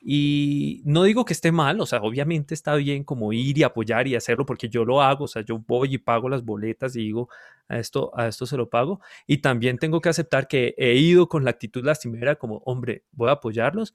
Y 0.05 0.83
no 0.85 1.05
digo 1.05 1.25
que 1.25 1.33
esté 1.33 1.53
mal, 1.53 1.81
o 1.81 1.87
sea, 1.87 2.01
obviamente 2.01 2.55
está 2.55 2.75
bien 2.75 3.05
como 3.05 3.33
ir 3.33 3.59
y 3.59 3.63
apoyar 3.63 4.09
y 4.09 4.17
hacerlo 4.17 4.45
porque 4.45 4.69
yo 4.69 4.85
lo 4.85 5.01
hago, 5.01 5.27
o 5.27 5.29
sea, 5.29 5.43
yo 5.43 5.61
voy 5.61 5.95
y 5.95 5.99
pago 5.99 6.29
las 6.29 6.45
boletas 6.45 6.97
y 6.97 7.03
digo, 7.03 7.29
a 7.69 7.79
esto, 7.79 8.11
a 8.19 8.27
esto 8.27 8.45
se 8.45 8.57
lo 8.57 8.69
pago. 8.69 9.01
Y 9.29 9.39
también 9.39 9.79
tengo 9.79 10.01
que 10.01 10.09
aceptar 10.09 10.49
que 10.49 10.75
he 10.77 10.95
ido 10.97 11.29
con 11.29 11.45
la 11.45 11.51
actitud 11.51 11.85
lastimera 11.85 12.35
como, 12.35 12.63
hombre, 12.65 13.05
voy 13.13 13.29
a 13.29 13.33
apoyarlos, 13.35 13.95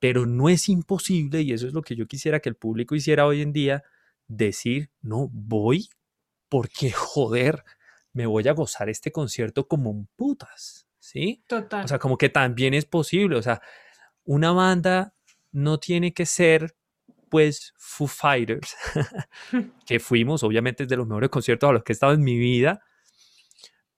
pero 0.00 0.26
no 0.26 0.48
es 0.48 0.68
imposible, 0.68 1.42
y 1.42 1.52
eso 1.52 1.68
es 1.68 1.72
lo 1.72 1.82
que 1.82 1.94
yo 1.94 2.08
quisiera 2.08 2.40
que 2.40 2.48
el 2.48 2.56
público 2.56 2.96
hiciera 2.96 3.24
hoy 3.24 3.40
en 3.40 3.52
día, 3.52 3.84
decir, 4.26 4.90
no, 5.02 5.28
voy 5.32 5.88
porque 6.48 6.90
joder, 6.92 7.64
me 8.12 8.26
voy 8.26 8.48
a 8.48 8.52
gozar 8.52 8.88
este 8.88 9.12
concierto 9.12 9.68
como 9.68 9.90
un 9.90 10.08
putas, 10.16 10.86
¿sí? 10.98 11.42
Total. 11.46 11.84
O 11.84 11.88
sea, 11.88 11.98
como 11.98 12.18
que 12.18 12.28
también 12.28 12.74
es 12.74 12.84
posible, 12.84 13.36
o 13.36 13.42
sea, 13.42 13.60
una 14.24 14.52
banda 14.52 15.14
no 15.52 15.78
tiene 15.78 16.12
que 16.12 16.26
ser 16.26 16.76
pues 17.28 17.74
Foo 17.76 18.06
Fighters, 18.06 18.74
que 19.86 20.00
fuimos, 20.00 20.42
obviamente 20.42 20.84
es 20.84 20.88
de 20.88 20.96
los 20.96 21.06
mejores 21.06 21.30
conciertos 21.30 21.68
a 21.68 21.72
los 21.72 21.82
que 21.82 21.92
he 21.92 21.94
estado 21.94 22.12
en 22.12 22.22
mi 22.22 22.38
vida, 22.38 22.82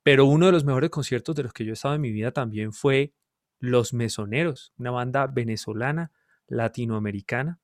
pero 0.02 0.24
uno 0.24 0.46
de 0.46 0.52
los 0.52 0.64
mejores 0.64 0.90
conciertos 0.90 1.36
de 1.36 1.44
los 1.44 1.52
que 1.52 1.64
yo 1.64 1.70
he 1.70 1.74
estado 1.74 1.94
en 1.94 2.00
mi 2.00 2.10
vida 2.10 2.32
también 2.32 2.72
fue 2.72 3.12
Los 3.58 3.92
Mesoneros, 3.92 4.72
una 4.78 4.90
banda 4.90 5.26
venezolana, 5.26 6.12
latinoamericana, 6.46 7.60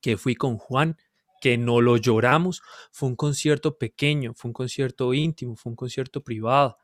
que 0.00 0.16
fui 0.16 0.34
con 0.34 0.58
Juan 0.58 0.98
que 1.44 1.58
no 1.58 1.82
lo 1.82 1.98
lloramos. 1.98 2.62
Fue 2.90 3.06
un 3.06 3.16
concierto 3.16 3.76
pequeño, 3.76 4.32
fue 4.34 4.48
un 4.48 4.54
concierto 4.54 5.12
íntimo, 5.12 5.56
fue 5.56 5.68
un 5.68 5.76
concierto 5.76 6.24
privado. 6.24 6.78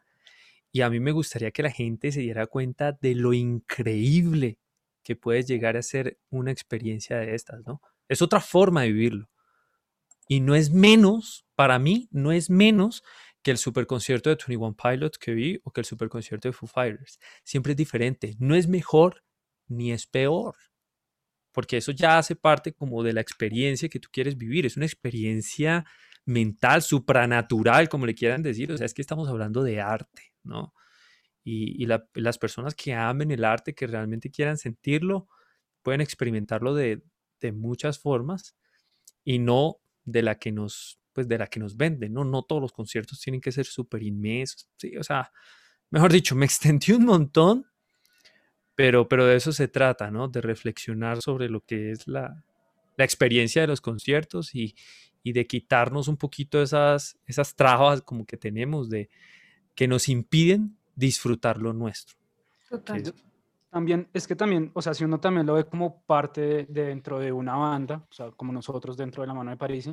Y 0.71 0.83
a 0.83 0.91
mí 0.91 1.01
me 1.01 1.13
gustaría 1.13 1.51
que 1.51 1.63
la 1.63 1.71
gente 1.71 2.13
se 2.13 2.21
diera 2.21 2.47
cuenta 2.47 2.93
de 2.93 3.15
lo 3.15 3.33
increíble 3.33 4.59
que 5.03 5.17
puede 5.17 5.45
llegar 5.45 5.79
a 5.79 5.83
ser 5.83 6.19
una 6.29 6.51
experiencia 6.53 7.17
de 7.17 7.35
estas, 7.35 7.65
¿no? 7.65 7.81
Es 8.07 8.21
otra 8.21 8.43
forma 8.43 8.83
de 8.83 8.93
vivirlo. 8.93 9.31
Y 10.29 10.41
no 10.41 10.55
es 10.55 10.71
menos, 10.71 11.47
para 11.55 11.79
mí, 11.79 12.11
no 12.11 12.31
es 12.31 12.51
menos 12.51 13.03
que 13.43 13.53
el 13.53 13.57
superconcierto 13.57 14.29
de 14.29 14.37
21 14.47 14.77
Pilots 14.77 15.17
que 15.17 15.33
vi 15.33 15.59
o 15.65 15.71
que 15.71 15.81
el 15.81 15.87
superconcierto 15.87 16.49
de 16.49 16.53
Foo 16.53 16.69
Fighters. 16.69 17.19
Siempre 17.45 17.73
es 17.73 17.79
diferente. 17.79 18.37
No 18.39 18.55
es 18.55 18.69
mejor 18.69 19.25
ni 19.69 19.91
es 19.91 20.07
peor 20.07 20.55
porque 21.53 21.79
eso 21.79 21.93
ya 21.93 22.19
hace 22.19 22.37
parte 22.37 22.73
como 22.73 23.03
de 23.03 23.13
la 23.13 23.21
experiencia 23.21 23.89
que 23.89 24.01
tú 24.01 24.09
quieres 24.13 24.37
vivir, 24.37 24.67
es 24.67 24.77
una 24.77 24.87
experiencia 24.87 25.85
mental, 26.25 26.83
supranatural, 26.83 27.89
como 27.89 28.07
le 28.07 28.15
quieran 28.15 28.43
decir, 28.43 28.71
o 28.73 28.77
sea, 28.77 28.87
es 28.87 28.95
que 28.95 29.03
estamos 29.03 29.29
hablando 29.29 29.63
de 29.63 29.81
arte, 29.81 30.33
¿no? 30.43 30.75
Y, 31.43 31.87
las 31.87 32.39
personas 32.39 32.75
que 32.75 32.95
amen 32.95 33.31
el 33.31 33.45
arte, 33.45 33.75
que 33.75 33.87
realmente 33.87 34.31
quieran 34.31 34.59
sentirlo, 34.59 35.29
pueden 35.83 36.01
experimentarlo 36.01 36.75
de, 36.75 37.03
de 37.41 37.53
muchas 37.53 37.99
formas 37.99 38.57
y 39.25 39.39
no 39.39 39.79
de 40.05 40.23
la 40.23 40.39
que 40.39 40.53
nos, 40.53 41.01
pues 41.13 41.29
de 41.29 41.39
la 41.39 41.47
que 41.47 41.61
nos 41.61 41.77
venden, 41.77 42.13
¿no? 42.13 42.25
No 42.25 42.43
todos 42.43 42.63
los 42.63 42.73
conciertos 42.73 43.21
tienen 43.21 43.41
que 43.41 43.53
ser 43.53 43.67
súper 43.67 44.03
inmensos, 44.03 44.69
sí, 44.77 44.97
o 44.97 45.03
sea, 45.03 45.33
mejor 45.91 46.13
dicho, 46.13 46.35
me 46.37 46.45
extendí 46.47 46.93
un 46.93 47.05
montón, 47.07 47.67
pero, 48.81 49.07
pero 49.07 49.27
de 49.27 49.37
eso 49.37 49.53
se 49.53 49.69
trata, 49.69 50.11
¿no? 50.11 50.29
De 50.29 50.41
reflexionar 50.41 51.21
sobre 51.21 51.51
lo 51.51 51.61
que 51.61 51.91
es 51.91 52.09
la, 52.09 52.43
la 52.97 53.05
experiencia 53.05 53.61
de 53.61 53.69
los 53.69 53.83
conciertos 53.83 54.55
y, 54.55 54.75
y, 55.23 55.35
de 55.35 55.47
quitarnos 55.47 56.09
un 56.09 56.17
poquito 56.17 56.63
esas, 56.63 57.19
esas 57.27 57.55
trabas 57.55 58.01
como 58.01 58.25
que 58.25 58.39
tenemos 58.39 58.89
de 58.89 59.11
que 59.75 59.87
nos 59.87 60.09
impiden 60.09 60.79
disfrutar 60.97 61.59
lo 61.59 61.75
nuestro. 61.75 62.17
Total. 62.71 63.13
También, 63.69 64.09
es 64.15 64.27
que 64.27 64.35
también, 64.35 64.71
o 64.73 64.81
sea, 64.81 64.95
si 64.95 65.05
uno 65.05 65.21
también 65.21 65.45
lo 65.45 65.53
ve 65.53 65.67
como 65.67 66.01
parte 66.05 66.65
de, 66.65 66.87
dentro 66.87 67.19
de 67.19 67.33
una 67.33 67.57
banda, 67.57 68.07
o 68.11 68.15
sea, 68.15 68.31
como 68.31 68.51
nosotros 68.51 68.97
dentro 68.97 69.23
de 69.23 69.27
la 69.27 69.35
mano 69.35 69.51
de 69.51 69.59
París, 69.59 69.91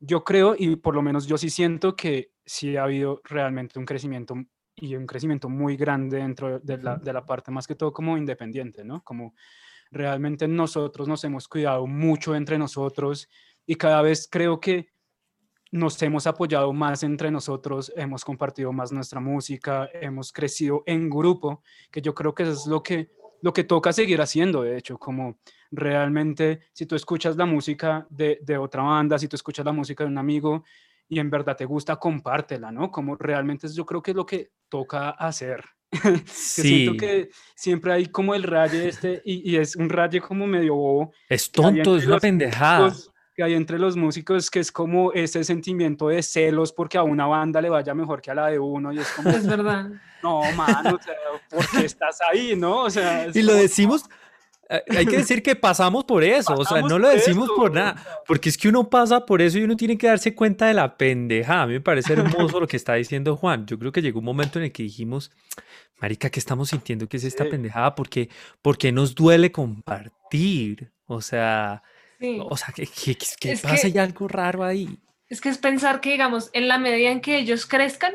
yo 0.00 0.24
creo, 0.24 0.56
y 0.58 0.76
por 0.76 0.94
lo 0.94 1.02
menos 1.02 1.26
yo 1.26 1.36
sí 1.36 1.50
siento 1.50 1.94
que 1.94 2.32
sí 2.46 2.78
ha 2.78 2.84
habido 2.84 3.20
realmente 3.22 3.78
un 3.78 3.84
crecimiento 3.84 4.34
y 4.76 4.94
un 4.94 5.06
crecimiento 5.06 5.48
muy 5.48 5.76
grande 5.76 6.18
dentro 6.18 6.60
de 6.60 6.78
la, 6.78 6.96
de 6.96 7.12
la 7.12 7.24
parte 7.24 7.50
más 7.50 7.66
que 7.66 7.74
todo 7.74 7.92
como 7.92 8.16
independiente, 8.16 8.84
¿no? 8.84 9.02
Como 9.02 9.34
realmente 9.90 10.46
nosotros 10.46 11.08
nos 11.08 11.24
hemos 11.24 11.48
cuidado 11.48 11.86
mucho 11.86 12.34
entre 12.34 12.58
nosotros 12.58 13.28
y 13.64 13.76
cada 13.76 14.02
vez 14.02 14.28
creo 14.30 14.60
que 14.60 14.92
nos 15.72 16.00
hemos 16.02 16.26
apoyado 16.26 16.72
más 16.72 17.02
entre 17.02 17.30
nosotros, 17.30 17.92
hemos 17.96 18.24
compartido 18.24 18.72
más 18.72 18.92
nuestra 18.92 19.20
música, 19.20 19.88
hemos 19.94 20.32
crecido 20.32 20.82
en 20.86 21.10
grupo, 21.10 21.62
que 21.90 22.00
yo 22.00 22.14
creo 22.14 22.34
que 22.34 22.44
eso 22.44 22.52
es 22.52 22.66
lo 22.66 22.82
que, 22.82 23.10
lo 23.42 23.52
que 23.52 23.64
toca 23.64 23.92
seguir 23.92 24.20
haciendo, 24.20 24.62
de 24.62 24.78
hecho, 24.78 24.98
como 24.98 25.38
realmente 25.70 26.60
si 26.72 26.86
tú 26.86 26.94
escuchas 26.94 27.36
la 27.36 27.46
música 27.46 28.06
de, 28.10 28.38
de 28.42 28.56
otra 28.56 28.82
banda, 28.82 29.18
si 29.18 29.28
tú 29.28 29.36
escuchas 29.36 29.66
la 29.66 29.72
música 29.72 30.04
de 30.04 30.10
un 30.10 30.18
amigo 30.18 30.64
y 31.08 31.18
en 31.20 31.30
verdad 31.30 31.56
te 31.56 31.64
gusta, 31.64 31.96
compártela, 31.96 32.70
¿no? 32.72 32.90
Como 32.90 33.16
realmente 33.16 33.68
yo 33.68 33.84
creo 33.86 34.02
que 34.02 34.10
es 34.12 34.16
lo 34.16 34.26
que 34.26 34.50
toca 34.68 35.10
hacer. 35.10 35.64
Sí. 36.26 36.62
siento 36.62 36.96
que 36.98 37.30
siempre 37.54 37.92
hay 37.92 38.06
como 38.06 38.34
el 38.34 38.42
raye 38.42 38.88
este, 38.88 39.22
y, 39.24 39.50
y 39.52 39.56
es 39.56 39.76
un 39.76 39.88
raye 39.88 40.20
como 40.20 40.46
medio 40.46 40.74
bobo. 40.74 41.12
Es 41.28 41.48
que 41.48 41.62
tonto, 41.62 41.96
es 41.96 42.04
una 42.04 42.14
los 42.14 42.20
pendejada. 42.22 42.88
músicos- 42.90 43.12
que 43.36 43.42
hay 43.42 43.52
entre 43.52 43.78
los 43.78 43.96
músicos 43.98 44.50
que 44.50 44.60
es 44.60 44.72
como 44.72 45.12
ese 45.12 45.44
sentimiento 45.44 46.08
de 46.08 46.22
celos 46.22 46.72
porque 46.72 46.96
a 46.96 47.02
una 47.02 47.26
banda 47.26 47.60
le 47.60 47.68
vaya 47.68 47.92
mejor 47.94 48.22
que 48.22 48.30
a 48.30 48.34
la 48.34 48.46
de 48.46 48.58
uno 48.58 48.94
y 48.94 48.98
es 48.98 49.08
como, 49.12 49.28
Es 49.36 49.46
verdad. 49.46 49.90
no, 50.22 50.40
mano, 50.54 50.96
o 50.98 51.02
sea, 51.02 51.14
¿por 51.50 51.68
qué 51.68 51.84
estás 51.84 52.18
ahí, 52.32 52.56
no? 52.56 52.80
O 52.84 52.90
sea, 52.90 53.26
es 53.26 53.36
Y 53.36 53.42
lo 53.42 53.50
como, 53.52 53.60
decimos, 53.62 54.04
eh, 54.04 54.14
hay 54.68 55.06
que 55.06 55.18
decir 55.18 55.42
que 55.42 55.54
pasamos 55.56 56.04
por 56.04 56.24
eso, 56.24 56.52
o 56.54 56.64
sea, 56.64 56.76
pasamos 56.82 56.90
no 56.90 56.98
lo 56.98 57.08
por 57.08 57.16
decimos 57.16 57.48
por 57.56 57.70
o 57.70 57.74
nada, 57.74 58.04
porque 58.26 58.48
es 58.48 58.58
que 58.58 58.68
uno 58.68 58.88
pasa 58.90 59.24
por 59.24 59.40
eso 59.42 59.58
y 59.58 59.62
uno 59.62 59.76
tiene 59.76 59.96
que 59.96 60.06
darse 60.08 60.34
cuenta 60.34 60.66
de 60.66 60.74
la 60.74 60.96
pendeja. 60.96 61.62
A 61.62 61.66
mí 61.66 61.74
me 61.74 61.80
parece 61.80 62.12
hermoso 62.14 62.58
lo 62.60 62.66
que 62.66 62.76
está 62.76 62.94
diciendo 62.94 63.36
Juan. 63.36 63.66
Yo 63.66 63.78
creo 63.78 63.92
que 63.92 64.02
llegó 64.02 64.18
un 64.18 64.24
momento 64.24 64.58
en 64.58 64.64
el 64.66 64.72
que 64.72 64.82
dijimos, 64.82 65.30
Marica, 66.00 66.28
¿qué 66.30 66.40
estamos 66.40 66.70
sintiendo 66.70 67.08
que 67.08 67.16
es 67.16 67.24
esta 67.24 67.44
Sí. 67.44 67.50
pendejada? 67.50 67.94
Porque, 67.94 68.28
porque 68.60 68.92
nos 68.92 69.14
duele 69.14 69.52
compartir. 69.52 70.90
O 71.06 71.20
sea, 71.20 71.82
Sí. 72.20 72.38
o 72.40 72.56
sea, 72.56 72.68
¿qué, 72.74 72.86
qué- 72.86 73.14
qué- 73.16 73.26
qué 73.38 73.52
Es 73.52 73.60
pasa? 73.60 73.76
que- 73.82 73.86
Hay 73.86 73.98
algo 73.98 74.26
raro 74.28 74.64
ahí. 74.64 74.98
Es 75.28 75.40
que 75.40 75.48
es 75.48 75.58
pensar 75.58 76.00
que, 76.00 76.10
digamos, 76.12 76.50
en 76.52 76.68
la 76.68 76.78
medida 76.78 77.10
en 77.10 77.20
que 77.20 77.38
ellos 77.38 77.66
crezcan, 77.66 78.12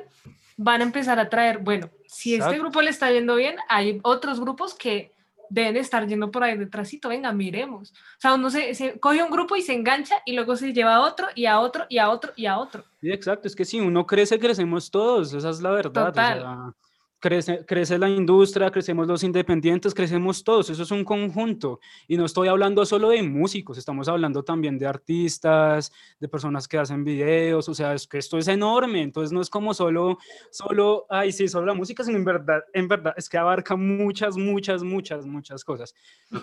van 0.58 0.82
a 0.82 0.84
empezar 0.84 1.20
a 1.20 1.30
traer, 1.30 1.58
bueno, 1.60 1.90
si 2.08 2.34
este 2.34 2.44
Exacto. 2.46 2.62
grupo 2.62 2.82
le 2.82 2.90
está 2.90 3.12
yendo 3.12 3.36
bien, 3.36 3.56
hay 3.70 4.00
otros 4.04 4.40
grupos 4.40 4.76
que 4.76 5.12
deben 5.52 5.76
estar 5.78 6.08
yendo 6.08 6.32
por 6.32 6.44
ahí 6.44 6.58
detrásito, 6.58 7.10
venga, 7.10 7.32
miremos. 7.34 7.92
O 7.92 8.20
sea, 8.20 8.34
uno 8.36 8.50
se, 8.50 8.74
se 8.74 9.00
coge 9.00 9.22
un 9.22 9.30
grupo 9.30 9.56
y 9.56 9.62
se 9.62 9.74
engancha 9.74 10.16
y 10.26 10.34
luego 10.34 10.56
se 10.56 10.74
lleva 10.74 10.96
a 10.96 11.02
otro 11.02 11.28
y 11.36 11.46
a 11.46 11.60
otro 11.60 11.86
y 11.90 11.98
a 11.98 12.10
otro 12.10 12.32
y 12.36 12.46
a 12.46 12.58
otro. 12.58 12.84
Sí, 13.02 13.12
exacto, 13.12 13.48
es 13.48 13.56
que 13.56 13.66
si 13.66 13.80
uno 13.80 14.06
crece, 14.06 14.40
crecemos 14.40 14.90
todos, 14.90 15.34
esa 15.34 15.50
es 15.50 15.62
la 15.62 15.72
verdad. 15.72 16.04
o 16.04 16.12
Total. 16.12 16.40
sea, 16.40 16.74
crece, 17.22 17.66
crece 17.66 17.98
la 17.98 18.10
industria, 18.10 18.72
crecemos 18.72 19.08
los 19.08 19.24
independientes, 19.24 19.94
crecemos 19.94 20.44
todos, 20.44 20.70
eso 20.70 20.84
es 20.84 20.92
un 20.92 21.06
conjunto. 21.06 21.80
Y 22.08 22.18
no 22.18 22.26
estoy 22.26 22.50
hablando 22.50 22.86
solo 22.86 23.10
de 23.10 23.22
músicos, 23.22 23.78
estamos 23.78 24.10
hablando 24.10 24.44
también 24.44 24.78
de 24.78 24.88
artistas, 24.88 25.94
de 26.20 26.28
personas 26.28 26.68
que 26.68 26.80
hacen 26.80 27.04
videos, 27.04 27.70
o 27.70 27.76
sea, 27.76 27.94
es 27.94 28.08
que 28.08 28.18
esto 28.18 28.38
es 28.38 28.48
enorme, 28.48 29.04
entonces 29.04 29.32
no 29.32 29.40
es 29.40 29.50
como 29.50 29.74
solo, 29.74 30.18
solo, 30.50 31.06
ay, 31.10 31.32
sí, 31.32 31.48
solo 31.48 31.68
la 31.68 31.76
música, 31.76 32.04
sino 32.04 32.18
en 32.18 32.26
verdad, 32.26 32.64
en 32.74 32.88
verdad, 32.88 33.14
es 33.16 33.30
que 33.30 33.38
abarca 33.38 33.76
muchas, 33.76 34.36
muchas, 34.36 34.84
muchas, 34.84 35.26
muchas 35.26 35.64
cosas. 35.64 35.94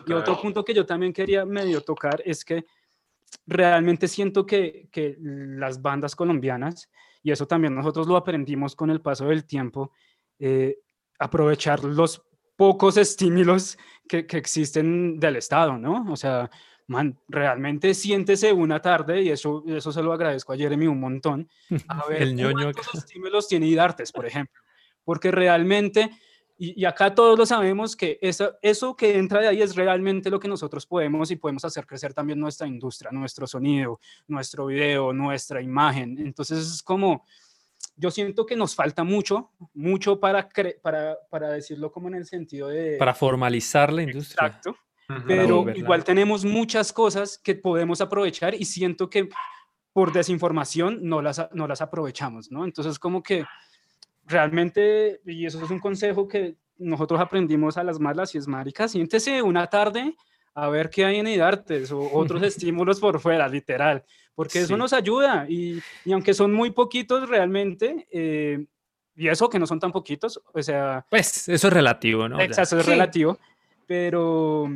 Y 0.07 0.13
otro 0.13 0.41
punto 0.41 0.65
que 0.65 0.73
yo 0.73 0.87
también 0.87 1.13
quería 1.13 1.45
medio 1.45 1.81
tocar 1.81 2.23
es 2.25 2.45
que 2.45 2.65
realmente 3.47 4.07
siento 4.07 4.47
que, 4.47 4.89
que 4.93 5.17
las 5.19 5.83
bandas 5.83 6.15
colombianas, 6.15 6.89
y 7.21 7.33
eso 7.33 7.49
también 7.49 7.75
nosotros 7.75 8.07
lo 8.07 8.17
aprendimos 8.17 8.77
con 8.77 8.91
el 8.91 9.01
paso 9.01 9.27
del 9.27 9.45
tiempo, 9.45 9.93
eh, 10.39 10.79
aprovechar 11.19 11.85
los 11.85 12.23
pocos 12.57 12.97
estímulos 12.97 13.79
que, 14.09 14.27
que 14.27 14.37
existen 14.37 15.19
del 15.21 15.37
Estado, 15.37 15.79
¿no? 15.79 16.11
O 16.11 16.17
sea, 16.17 16.51
man, 16.89 17.19
realmente 17.29 17.95
siéntese 17.95 18.53
una 18.53 18.81
tarde, 18.81 19.23
y 19.23 19.31
eso, 19.31 19.63
eso 19.67 19.93
se 19.93 20.03
lo 20.03 20.13
agradezco 20.13 20.53
a 20.53 20.57
Jeremy 20.57 20.87
un 20.87 20.99
montón, 21.01 21.49
a 21.87 22.07
ver 22.09 22.23
El 22.23 22.35
ñoño 22.35 22.73
cuántos 22.73 22.89
acá. 22.89 22.99
estímulos 22.99 23.47
tiene 23.47 23.67
IDARTES, 23.67 24.11
por 24.11 24.27
ejemplo, 24.27 24.61
porque 25.05 25.31
realmente, 25.31 26.11
y, 26.57 26.81
y 26.81 26.85
acá 26.87 27.15
todos 27.15 27.39
lo 27.39 27.45
sabemos, 27.45 27.95
que 27.95 28.19
eso, 28.23 28.55
eso 28.63 28.97
que 28.97 29.19
entra 29.19 29.41
de 29.41 29.49
ahí 29.49 29.63
es 29.63 29.77
realmente 29.77 30.31
lo 30.31 30.41
que 30.41 30.49
nosotros 30.49 30.87
podemos 30.87 31.31
y 31.31 31.37
podemos 31.37 31.65
hacer 31.65 31.87
crecer 31.87 32.15
también 32.15 32.41
nuestra 32.41 32.67
industria, 32.67 33.11
nuestro 33.13 33.47
sonido, 33.47 34.01
nuestro 34.27 34.67
video, 34.67 35.13
nuestra 35.13 35.61
imagen. 35.61 36.19
Entonces 36.19 36.59
es 36.59 36.83
como, 36.83 37.25
yo 37.97 38.11
siento 38.11 38.47
que 38.47 38.55
nos 38.57 38.75
falta 38.75 39.03
mucho, 39.05 39.51
mucho 39.75 40.21
para, 40.21 40.49
cre- 40.49 40.81
para, 40.81 41.17
para 41.31 41.51
decirlo 41.51 41.91
como 41.91 42.09
en 42.09 42.15
el 42.15 42.27
sentido 42.27 42.69
de... 42.69 42.97
Para 42.99 43.15
formalizar 43.15 43.93
la 43.93 44.03
industria. 44.03 44.47
Exacto, 44.49 44.77
pero 45.27 45.65
igual 45.75 46.05
tenemos 46.05 46.45
muchas 46.45 46.93
cosas 46.93 47.39
que 47.39 47.55
podemos 47.55 48.01
aprovechar 48.01 48.55
y 48.55 48.65
siento 48.65 49.09
que 49.11 49.29
por 49.93 50.13
desinformación 50.13 50.99
no 51.03 51.23
las, 51.23 51.39
a- 51.41 51.51
no 51.53 51.67
las 51.67 51.81
aprovechamos, 51.81 52.51
¿no? 52.53 52.65
Entonces 52.65 52.99
como 52.99 53.23
que 53.23 53.45
realmente, 54.27 55.21
y 55.25 55.47
eso 55.47 55.65
es 55.65 55.71
un 55.71 55.79
consejo 55.81 56.29
que 56.29 56.57
nosotros 56.79 57.21
aprendimos 57.21 57.77
a 57.77 57.85
las 57.85 57.99
malas 57.99 58.35
y 58.35 58.39
es 58.39 58.47
marica, 58.47 58.87
siéntese 58.89 59.43
una 59.43 59.67
tarde 59.67 60.15
a 60.55 60.69
ver 60.69 60.91
qué 60.91 61.05
hay 61.05 61.17
en 61.17 61.27
IDARTES 61.29 61.93
o 61.93 62.13
otros 62.13 62.43
estímulos 62.43 63.01
por 63.01 63.19
fuera, 63.21 63.49
literal, 63.49 64.05
porque 64.39 64.61
eso 64.61 64.75
Sí. 64.75 64.79
nos 64.79 64.93
ayuda 64.93 65.47
y, 65.49 65.83
y 66.05 66.13
aunque 66.13 66.33
son 66.33 66.53
muy 66.55 66.71
poquitos 66.71 67.29
realmente, 67.29 68.07
eh, 68.13 68.65
y 69.17 69.27
eso 69.27 69.49
que 69.49 69.59
no 69.59 69.67
son 69.67 69.81
tan 69.81 69.91
poquitos, 69.91 70.41
o 70.53 70.63
sea, 70.63 71.05
Pues 71.11 71.49
eso 71.49 71.67
es 71.67 71.73
relativo, 71.73 72.29
¿no? 72.29 72.41
Exacto, 72.41 72.79
es 72.79 72.85
Sí. 72.85 72.91
relativo, 72.93 73.37
pero, 73.89 74.71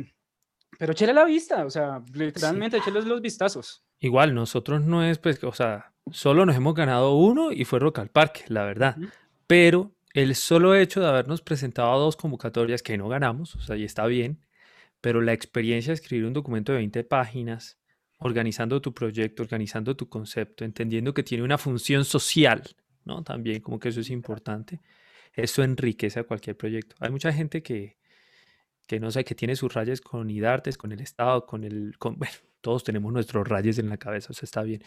pero 0.77 0.91
échale 0.91 1.13
la 1.13 1.23
vista, 1.23 1.65
o 1.65 1.69
sea, 1.69 2.01
literalmente 2.13 2.75
échale 2.75 3.01
los 3.03 3.21
vistazos. 3.21 3.81
Igual, 4.01 4.35
nosotros 4.35 4.81
no 4.83 5.01
es, 5.01 5.17
pues, 5.17 5.41
o 5.45 5.53
sea, 5.53 5.93
solo 6.11 6.45
nos 6.45 6.57
hemos 6.57 6.73
ganado 6.75 7.15
uno 7.15 7.53
y 7.53 7.63
fue 7.63 7.79
Rock 7.79 7.99
al 7.99 8.09
Parque, 8.09 8.43
la 8.49 8.65
verdad. 8.65 8.97
Ujú. 8.97 9.07
Pero 9.47 9.91
el 10.13 10.35
solo 10.35 10.75
hecho 10.75 10.99
de 10.99 11.07
habernos 11.07 11.41
presentado 11.41 11.93
a 11.93 11.97
dos 11.97 12.17
convocatorias 12.17 12.83
que 12.83 12.97
no 12.97 13.07
ganamos, 13.07 13.55
o 13.55 13.61
sea, 13.61 13.77
y 13.77 13.85
está 13.85 14.05
bien, 14.07 14.45
pero 14.99 15.21
la 15.21 15.31
experiencia 15.31 15.91
de 15.91 15.95
escribir 15.95 16.25
un 16.25 16.33
documento 16.33 16.73
de 16.73 16.79
20 16.79 17.03
páginas, 17.05 17.77
organizando 18.23 18.81
tu 18.81 18.93
proyecto, 18.93 19.43
organizando 19.43 19.95
tu 19.95 20.09
concepto, 20.09 20.65
entendiendo 20.65 21.13
que 21.13 21.23
tiene 21.23 21.43
una 21.43 21.57
función 21.57 22.05
social, 22.05 22.63
¿no? 23.05 23.23
También 23.23 23.61
como 23.61 23.79
que 23.79 23.89
eso 23.89 23.99
es 23.99 24.09
importante. 24.09 24.81
Eso 25.33 25.63
enriquece 25.63 26.19
a 26.19 26.23
cualquier 26.23 26.57
proyecto. 26.57 26.95
Hay 26.99 27.11
mucha 27.11 27.31
gente 27.31 27.61
que, 27.61 27.97
que 28.87 28.99
no 28.99 29.11
sé, 29.11 29.23
que 29.23 29.35
tiene 29.35 29.55
sus 29.55 29.73
rayas 29.73 30.01
con 30.01 30.29
IDARTES, 30.29 30.77
con 30.77 30.91
el 30.91 31.01
Estado, 31.01 31.45
con 31.45 31.63
el, 31.63 31.97
con, 31.97 32.15
bueno, 32.17 32.33
todos 32.61 32.83
tenemos 32.83 33.11
nuestros 33.11 33.47
rayes 33.47 33.77
en 33.79 33.89
la 33.89 33.97
cabeza, 33.97 34.31
eso 34.31 34.45
está 34.45 34.63
bien. 34.63 34.83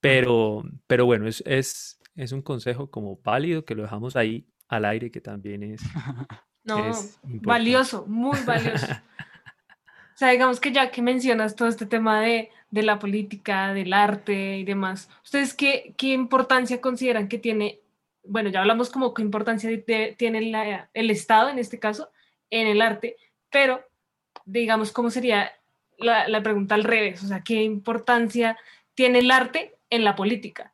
Pero, 0.00 0.62
pero 0.86 1.06
bueno, 1.06 1.26
es, 1.26 1.42
es, 1.46 1.98
es 2.14 2.32
un 2.32 2.42
consejo 2.42 2.90
como 2.90 3.20
válido 3.22 3.64
que 3.64 3.74
lo 3.74 3.82
dejamos 3.82 4.16
ahí 4.16 4.46
al 4.68 4.84
aire, 4.84 5.10
que 5.10 5.20
también 5.20 5.62
es, 5.62 5.80
No, 6.66 6.84
es 6.84 7.18
valioso, 7.22 8.06
muy 8.06 8.38
valioso. 8.44 8.86
O 10.16 10.18
sea, 10.18 10.30
digamos 10.30 10.60
que 10.60 10.72
ya 10.72 10.90
que 10.90 11.02
mencionas 11.02 11.56
todo 11.56 11.68
este 11.68 11.84
tema 11.84 12.22
de, 12.22 12.48
de 12.70 12.82
la 12.82 12.98
política, 12.98 13.74
del 13.74 13.92
arte 13.92 14.56
y 14.56 14.64
demás, 14.64 15.10
¿ustedes 15.22 15.52
qué, 15.52 15.92
qué 15.98 16.14
importancia 16.14 16.80
consideran 16.80 17.28
que 17.28 17.36
tiene? 17.36 17.80
Bueno, 18.24 18.48
ya 18.48 18.60
hablamos 18.60 18.88
como 18.88 19.12
qué 19.12 19.20
importancia 19.20 19.68
tiene 20.16 20.40
la- 20.40 20.88
el 20.94 21.10
Estado 21.10 21.50
en 21.50 21.58
este 21.58 21.78
caso 21.78 22.10
en 22.48 22.66
el 22.66 22.80
arte, 22.80 23.18
pero 23.50 23.84
digamos, 24.46 24.90
¿cómo 24.90 25.10
sería 25.10 25.52
la, 25.98 26.26
la 26.28 26.42
pregunta 26.42 26.74
al 26.76 26.84
revés? 26.84 27.22
O 27.22 27.26
sea, 27.26 27.42
¿qué 27.42 27.62
importancia 27.62 28.56
tiene 28.94 29.18
el 29.18 29.30
arte 29.30 29.76
en 29.90 30.02
la 30.02 30.16
política? 30.16 30.72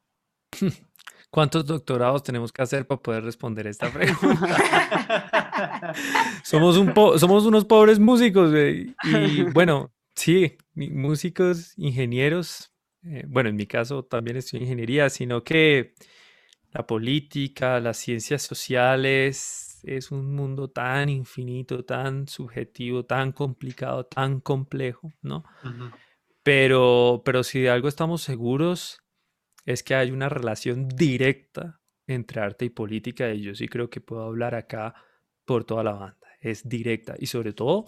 ¿Cuántos 1.33 1.65
doctorados 1.65 2.23
tenemos 2.23 2.53
que 2.53 2.61
hacer 2.61 2.87
para 2.87 3.01
poder 3.01 3.25
responder 3.25 3.67
esta 3.67 3.91
pregunta? 3.91 5.95
somos, 6.45 6.77
un 6.77 6.93
somos 7.19 7.47
unos 7.47 7.65
pobres 7.65 7.99
músicos, 7.99 8.53
Y 8.55 8.95
bueno, 9.55 9.95
sí, 10.15 10.59
músicos, 10.75 11.73
ingenieros. 11.79 12.71
Eh, 13.03 13.25
bueno, 13.27 13.49
en 13.49 13.57
mi 13.57 13.67
caso 13.67 14.05
también 14.05 14.37
estoy 14.37 14.59
en 14.59 14.65
ingeniería, 14.65 15.09
sino 15.09 15.43
que 15.43 15.95
la 16.71 16.87
política, 16.87 17.81
las 17.81 17.97
ciencias 17.97 18.43
sociales, 18.43 19.81
es 19.85 20.11
un 20.11 20.35
mundo 20.35 20.69
tan 20.69 21.09
infinito, 21.09 21.83
tan 21.83 22.29
subjetivo, 22.29 23.07
tan 23.07 23.33
complicado, 23.33 24.05
tan 24.05 24.41
complejo, 24.41 25.15
¿no? 25.23 25.45
Pero, 26.43 27.23
pero 27.25 27.43
si 27.43 27.61
de 27.61 27.71
algo 27.71 27.89
estamos 27.89 28.21
seguros 28.21 29.02
es 29.65 29.83
que 29.83 29.95
hay 29.95 30.11
una 30.11 30.29
relación 30.29 30.89
directa 30.89 31.81
entre 32.07 32.41
arte 32.41 32.65
y 32.65 32.71
política 32.71 33.33
y 33.33 33.43
yo 33.43 33.55
sí 33.55 33.69
creo 33.69 33.91
que 33.91 34.01
puedo 34.01 34.23
hablar 34.23 34.55
acá 34.55 34.95
por 35.45 35.65
toda 35.65 35.85
la 35.85 35.93
banda. 35.93 36.29
Es 36.41 36.69
directa 36.69 37.15
y 37.19 37.27
sobre 37.27 37.53
todo 37.53 37.87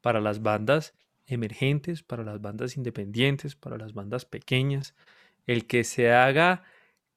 para 0.00 0.20
las 0.20 0.42
bandas 0.42 0.94
emergentes, 1.26 2.02
para 2.02 2.24
las 2.24 2.40
bandas 2.40 2.76
independientes, 2.76 3.54
para 3.54 3.76
las 3.76 3.92
bandas 3.92 4.24
pequeñas. 4.24 4.94
El 5.46 5.66
que 5.66 5.84
se 5.84 6.12
haga 6.12 6.62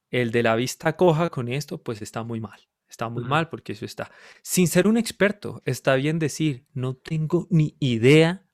el 0.10 0.32
de 0.32 0.44
la 0.44 0.56
vista 0.56 0.96
coja 0.96 1.30
con 1.30 1.48
esto, 1.48 1.82
pues 1.82 2.02
está 2.02 2.24
muy 2.24 2.40
mal. 2.40 2.60
Está 2.90 3.10
muy 3.10 3.24
mal 3.24 3.50
porque 3.50 3.74
eso 3.74 3.84
está. 3.84 4.10
Sin 4.42 4.68
ser 4.68 4.88
un 4.88 4.98
experto, 4.98 5.62
está 5.66 5.96
bien 5.96 6.20
decir, 6.20 6.66
no 6.74 6.96
tengo 6.96 7.46
ni 7.50 7.76
idea 7.80 8.46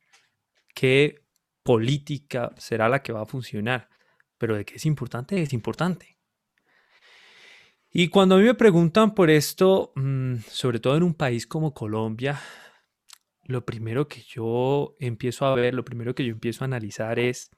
qué 0.73 1.23
política 1.61 2.51
será 2.57 2.89
la 2.89 3.03
que 3.03 3.13
va 3.13 3.21
a 3.21 3.27
funcionar 3.27 3.92
pero 4.43 4.57
de 4.57 4.65
que 4.65 4.75
es 4.75 4.85
importante, 4.85 5.41
es 5.41 5.53
importante. 5.53 6.17
Y 7.89 8.09
cuando 8.09 8.35
a 8.35 8.39
mí 8.39 8.43
me 8.43 8.55
preguntan 8.55 9.15
por 9.15 9.29
esto, 9.29 9.93
mm, 9.95 10.39
sobre 10.49 10.81
todo 10.81 10.97
en 10.97 11.03
un 11.03 11.13
país 11.13 11.47
como 11.47 11.73
Colombia, 11.73 12.41
lo 13.45 13.63
primero 13.63 14.09
que 14.09 14.21
yo 14.27 14.97
empiezo 14.99 15.45
a 15.45 15.55
ver, 15.55 15.73
lo 15.73 15.85
primero 15.85 16.13
que 16.13 16.25
yo 16.25 16.33
empiezo 16.33 16.65
a 16.65 16.67
analizar 16.67 17.19
es 17.19 17.51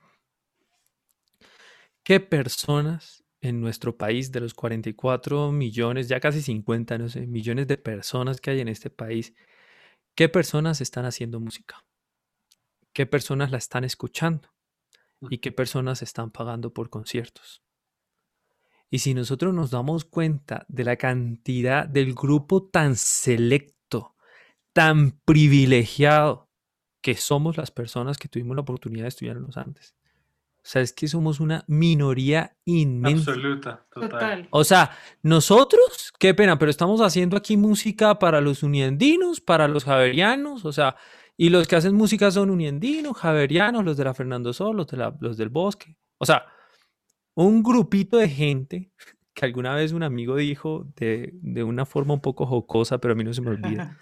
qué 2.03 2.19
personas 2.19 3.23
en 3.41 3.61
nuestro 3.61 3.97
país, 3.97 4.31
de 4.31 4.41
los 4.41 4.53
44 4.53 5.51
millones, 5.51 6.07
ya 6.07 6.19
casi 6.19 6.43
50, 6.43 6.99
no 6.99 7.09
sé, 7.09 7.25
millones 7.25 7.65
de 7.65 7.77
personas 7.79 8.39
que 8.39 8.51
hay 8.51 8.59
en 8.59 8.67
este 8.67 8.91
país, 8.91 9.33
qué 10.13 10.29
personas 10.29 10.81
están 10.81 11.05
haciendo 11.05 11.39
música, 11.39 11.83
qué 12.93 13.07
personas 13.07 13.49
la 13.49 13.57
están 13.57 13.83
escuchando 13.85 14.54
y 15.29 15.39
qué 15.39 15.51
personas 15.51 16.01
están 16.01 16.31
pagando 16.31 16.73
por 16.73 16.89
conciertos. 16.89 17.63
Y 18.89 18.99
si 18.99 19.13
nosotros 19.13 19.53
nos 19.53 19.71
damos 19.71 20.05
cuenta 20.05 20.65
de 20.69 20.83
la 20.83 20.95
cantidad 20.95 21.87
del 21.87 22.13
grupo 22.13 22.63
tan 22.63 22.95
selecto, 22.95 24.15
tan 24.73 25.19
privilegiado 25.25 26.49
que 27.01 27.15
somos 27.15 27.57
las 27.57 27.71
personas 27.71 28.17
que 28.17 28.27
tuvimos 28.27 28.55
la 28.55 28.61
oportunidad 28.61 29.03
de 29.03 29.09
estudiar 29.09 29.37
en 29.37 29.43
los 29.43 29.57
Andes. 29.57 29.95
O 30.57 30.67
sea, 30.67 30.81
es 30.81 30.93
que 30.93 31.07
somos 31.07 31.39
una 31.39 31.63
minoría 31.67 32.57
inmensa. 32.65 33.31
Absoluta, 33.31 33.85
total. 33.93 34.47
O 34.49 34.63
sea, 34.63 34.97
nosotros, 35.21 36.11
qué 36.17 36.33
pena, 36.33 36.57
pero 36.57 36.71
estamos 36.71 37.01
haciendo 37.01 37.37
aquí 37.37 37.55
música 37.55 38.17
para 38.17 38.41
los 38.41 38.63
uniandinos, 38.63 39.41
para 39.41 39.67
los 39.67 39.83
javerianos, 39.83 40.65
o 40.65 40.71
sea, 40.71 40.95
y 41.37 41.49
los 41.49 41.67
que 41.67 41.75
hacen 41.75 41.95
música 41.95 42.31
son 42.31 42.49
uniendinos, 42.49 43.17
javerianos, 43.17 43.83
los 43.83 43.97
de 43.97 44.05
la 44.05 44.13
Fernando 44.13 44.53
Sol, 44.53 44.77
los, 44.77 44.87
de 44.87 45.11
los 45.19 45.37
del 45.37 45.49
bosque. 45.49 45.97
O 46.17 46.25
sea, 46.25 46.45
un 47.33 47.61
grupito 47.61 48.17
de 48.17 48.29
gente 48.29 48.91
que 49.33 49.45
alguna 49.45 49.75
vez 49.75 49.91
un 49.91 50.03
amigo 50.03 50.37
dijo 50.37 50.87
de, 50.95 51.33
una 51.63 51.85
forma 51.85 52.13
un 52.13 52.21
poco 52.21 52.45
jocosa, 52.45 52.99
pero 52.99 53.13
a 53.13 53.15
mí 53.15 53.23
no 53.23 53.33
se 53.33 53.41
me 53.41 53.49
olvida. 53.49 53.97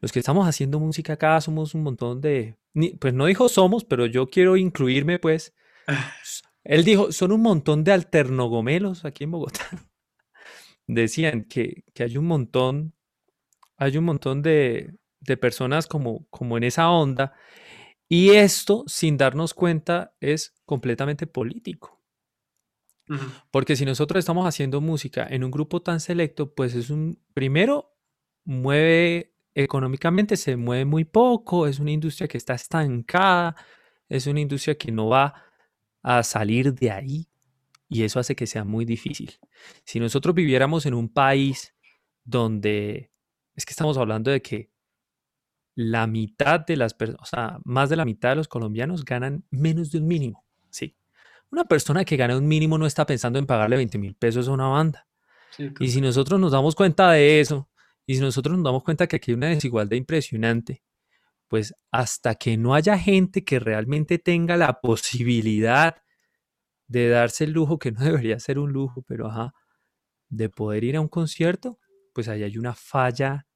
Los 0.00 0.10
que 0.10 0.18
estamos 0.18 0.48
haciendo 0.48 0.80
música 0.80 1.12
acá 1.12 1.40
somos 1.40 1.74
un 1.74 1.84
montón 1.84 2.20
de... 2.20 2.56
Pues 3.00 3.14
no 3.14 3.26
dijo 3.26 3.48
somos, 3.48 3.84
pero 3.84 4.06
yo 4.06 4.26
quiero 4.28 4.56
incluirme, 4.56 5.20
pues. 5.20 5.54
Él 6.64 6.84
dijo, 6.84 7.12
son 7.12 7.30
un 7.30 7.40
montón 7.40 7.84
de 7.84 7.92
alternogomelos 7.92 9.04
aquí 9.04 9.24
en 9.24 9.30
Bogotá. 9.30 9.64
Decían 10.88 11.44
que, 11.44 11.84
que 11.94 12.02
hay 12.02 12.16
un 12.16 12.26
montón, 12.26 12.94
hay 13.76 13.96
un 13.96 14.04
montón 14.04 14.42
de, 14.42 14.96
de 15.26 15.36
personas 15.36 15.86
como, 15.86 16.26
como 16.30 16.56
en 16.56 16.64
esa 16.64 16.90
onda. 16.90 17.34
Y 18.08 18.30
esto, 18.30 18.84
sin 18.86 19.16
darnos 19.16 19.54
cuenta, 19.54 20.14
es 20.20 20.54
completamente 20.64 21.26
político. 21.26 22.00
Porque 23.50 23.76
si 23.76 23.84
nosotros 23.84 24.18
estamos 24.18 24.46
haciendo 24.46 24.80
música 24.80 25.26
en 25.28 25.44
un 25.44 25.50
grupo 25.50 25.82
tan 25.82 26.00
selecto, 26.00 26.54
pues 26.54 26.74
es 26.74 26.88
un, 26.88 27.18
primero, 27.34 27.94
mueve 28.44 29.34
económicamente, 29.54 30.36
se 30.36 30.56
mueve 30.56 30.86
muy 30.86 31.04
poco, 31.04 31.66
es 31.66 31.78
una 31.78 31.90
industria 31.90 32.28
que 32.28 32.38
está 32.38 32.54
estancada, 32.54 33.56
es 34.08 34.26
una 34.26 34.40
industria 34.40 34.76
que 34.76 34.90
no 34.90 35.08
va 35.08 35.34
a 36.02 36.22
salir 36.22 36.72
de 36.74 36.90
ahí 36.90 37.28
y 37.88 38.02
eso 38.02 38.18
hace 38.18 38.34
que 38.34 38.46
sea 38.46 38.64
muy 38.64 38.84
difícil. 38.84 39.32
Si 39.84 40.00
nosotros 40.00 40.34
viviéramos 40.34 40.86
en 40.86 40.94
un 40.94 41.08
país 41.08 41.74
donde, 42.24 43.10
es 43.54 43.64
que 43.64 43.72
estamos 43.72 43.98
hablando 43.98 44.30
de 44.30 44.42
que 44.42 44.70
la 45.74 46.06
mitad 46.06 46.60
de 46.60 46.76
las 46.76 46.94
personas, 46.94 47.22
o 47.22 47.26
sea, 47.26 47.58
más 47.64 47.90
de 47.90 47.96
la 47.96 48.04
mitad 48.04 48.30
de 48.30 48.36
los 48.36 48.48
colombianos 48.48 49.04
ganan 49.04 49.44
menos 49.50 49.90
de 49.90 49.98
un 49.98 50.06
mínimo. 50.06 50.44
Sí. 50.70 50.96
Una 51.50 51.64
persona 51.64 52.04
que 52.04 52.16
gana 52.16 52.36
un 52.36 52.46
mínimo 52.46 52.78
no 52.78 52.86
está 52.86 53.06
pensando 53.06 53.38
en 53.38 53.46
pagarle 53.46 53.76
20 53.76 53.98
mil 53.98 54.14
pesos 54.14 54.48
a 54.48 54.52
una 54.52 54.68
banda. 54.68 55.06
y 55.80 55.88
si 55.88 56.00
nosotros 56.00 56.40
nos 56.40 56.52
damos 56.52 56.74
cuenta 56.74 57.10
de 57.12 57.40
eso, 57.40 57.68
y 58.06 58.16
si 58.16 58.20
nosotros 58.20 58.56
nos 58.56 58.64
damos 58.64 58.82
cuenta 58.82 59.06
que 59.06 59.16
aquí 59.16 59.30
hay 59.30 59.36
una 59.36 59.48
desigualdad 59.48 59.96
impresionante, 59.96 60.82
pues 61.48 61.74
hasta 61.90 62.34
que 62.34 62.56
no 62.56 62.74
haya 62.74 62.98
gente 62.98 63.44
que 63.44 63.58
realmente 63.58 64.18
tenga 64.18 64.56
la 64.56 64.80
posibilidad 64.80 65.96
de 66.86 67.08
darse 67.08 67.44
el 67.44 67.52
lujo, 67.52 67.78
que 67.78 67.92
no 67.92 68.00
debería 68.04 68.38
ser 68.38 68.58
un 68.58 68.72
lujo, 68.72 69.02
pero 69.02 69.28
ajá, 69.28 69.54
de 70.28 70.48
poder 70.48 70.84
ir 70.84 70.96
a 70.96 71.00
un 71.00 71.08
concierto, 71.08 71.78
pues 72.12 72.28
ahí 72.28 72.42
hay 72.42 72.58
una 72.58 72.74
falla 72.74 73.46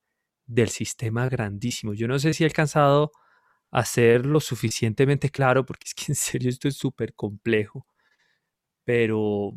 del 0.49 0.71
sistema 0.71 1.29
grandísimo. 1.29 1.95
Yo 1.95 2.09
no 2.09 2.19
sé 2.19 2.35
si 2.35 2.43
he 2.43 2.47
alcanzado 2.47 3.13
a 3.71 3.85
ser 3.85 4.27
lo 4.27 4.41
suficientemente 4.41 5.31
claro, 5.31 5.65
porque 5.67 5.85
es 5.87 5.95
que 5.95 6.07
en 6.09 6.17
serio 6.17 6.49
esto 6.51 6.69
es 6.69 6.77
súper 6.77 7.15
complejo, 7.15 7.87
pero, 8.85 9.53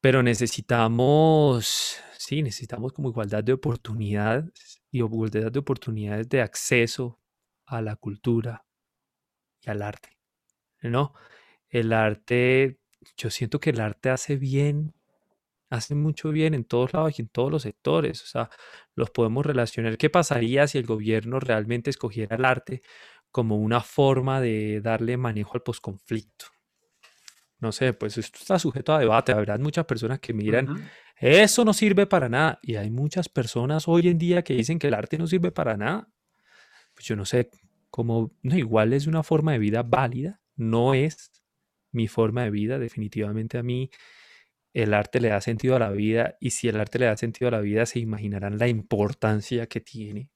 pero 0.00 0.22
necesitamos, 0.22 1.96
sí, 2.18 2.42
necesitamos 2.42 2.92
como 2.92 3.08
igualdad 3.10 3.44
de 3.44 3.52
oportunidades 3.52 4.82
y 4.90 4.98
igualdad 4.98 5.52
de 5.52 5.60
oportunidades 5.60 6.28
de 6.28 6.42
acceso 6.42 7.20
a 7.66 7.80
la 7.80 7.96
cultura 7.96 8.66
y 9.60 9.70
al 9.70 9.82
arte, 9.82 10.18
¿no? 10.82 11.14
El 11.68 11.92
arte, 11.92 12.80
yo 13.16 13.30
siento 13.30 13.60
que 13.60 13.70
el 13.70 13.80
arte 13.80 14.10
hace 14.10 14.36
bien 14.36 14.94
hace 15.72 15.94
mucho 15.94 16.30
bien 16.32 16.52
en 16.52 16.64
todos 16.64 16.92
lados 16.92 17.18
y 17.18 17.22
en 17.22 17.28
todos 17.28 17.50
los 17.50 17.62
sectores. 17.62 18.22
O 18.22 18.26
sea, 18.26 18.50
los 18.94 19.10
podemos 19.10 19.44
relacionar. 19.44 19.96
¿Qué 19.96 20.10
pasaría 20.10 20.66
si 20.66 20.76
el 20.76 20.84
gobierno 20.84 21.40
realmente 21.40 21.88
escogiera 21.88 22.36
el 22.36 22.44
arte 22.44 22.82
como 23.30 23.56
una 23.56 23.80
forma 23.80 24.42
de 24.42 24.82
darle 24.82 25.16
manejo 25.16 25.52
al 25.54 25.62
posconflicto? 25.62 26.46
No 27.58 27.72
sé, 27.72 27.94
pues 27.94 28.18
esto 28.18 28.38
está 28.38 28.58
sujeto 28.58 28.92
a 28.92 28.98
debate. 28.98 29.32
Habrá 29.32 29.56
muchas 29.56 29.86
personas 29.86 30.20
que 30.20 30.34
miran, 30.34 30.90
eso 31.16 31.64
no 31.64 31.72
sirve 31.72 32.06
para 32.06 32.28
nada. 32.28 32.58
Y 32.62 32.76
hay 32.76 32.90
muchas 32.90 33.30
personas 33.30 33.88
hoy 33.88 34.08
en 34.08 34.18
día 34.18 34.42
que 34.42 34.52
dicen 34.52 34.78
que 34.78 34.88
el 34.88 34.94
arte 34.94 35.16
no 35.16 35.26
sirve 35.26 35.52
para 35.52 35.78
nada. 35.78 36.06
Pues 36.92 37.06
yo 37.06 37.16
no 37.16 37.24
sé 37.24 37.48
cómo, 37.88 38.36
no, 38.42 38.58
igual 38.58 38.92
es 38.92 39.06
una 39.06 39.22
forma 39.22 39.52
de 39.52 39.58
vida 39.58 39.82
válida, 39.82 40.42
no 40.54 40.92
es 40.92 41.32
mi 41.92 42.08
forma 42.08 42.42
de 42.42 42.50
vida, 42.50 42.78
definitivamente 42.78 43.56
a 43.56 43.62
mí 43.62 43.90
el 44.72 44.94
arte 44.94 45.20
le 45.20 45.28
da 45.28 45.40
sentido 45.40 45.76
a 45.76 45.78
la 45.78 45.90
vida 45.90 46.36
y 46.40 46.50
si 46.50 46.68
el 46.68 46.80
arte 46.80 46.98
le 46.98 47.06
da 47.06 47.16
sentido 47.16 47.48
a 47.48 47.52
la 47.52 47.60
vida 47.60 47.86
se 47.86 47.98
imaginarán 47.98 48.58
la 48.58 48.68
importancia 48.68 49.66
que 49.66 49.80
tiene 49.80 50.30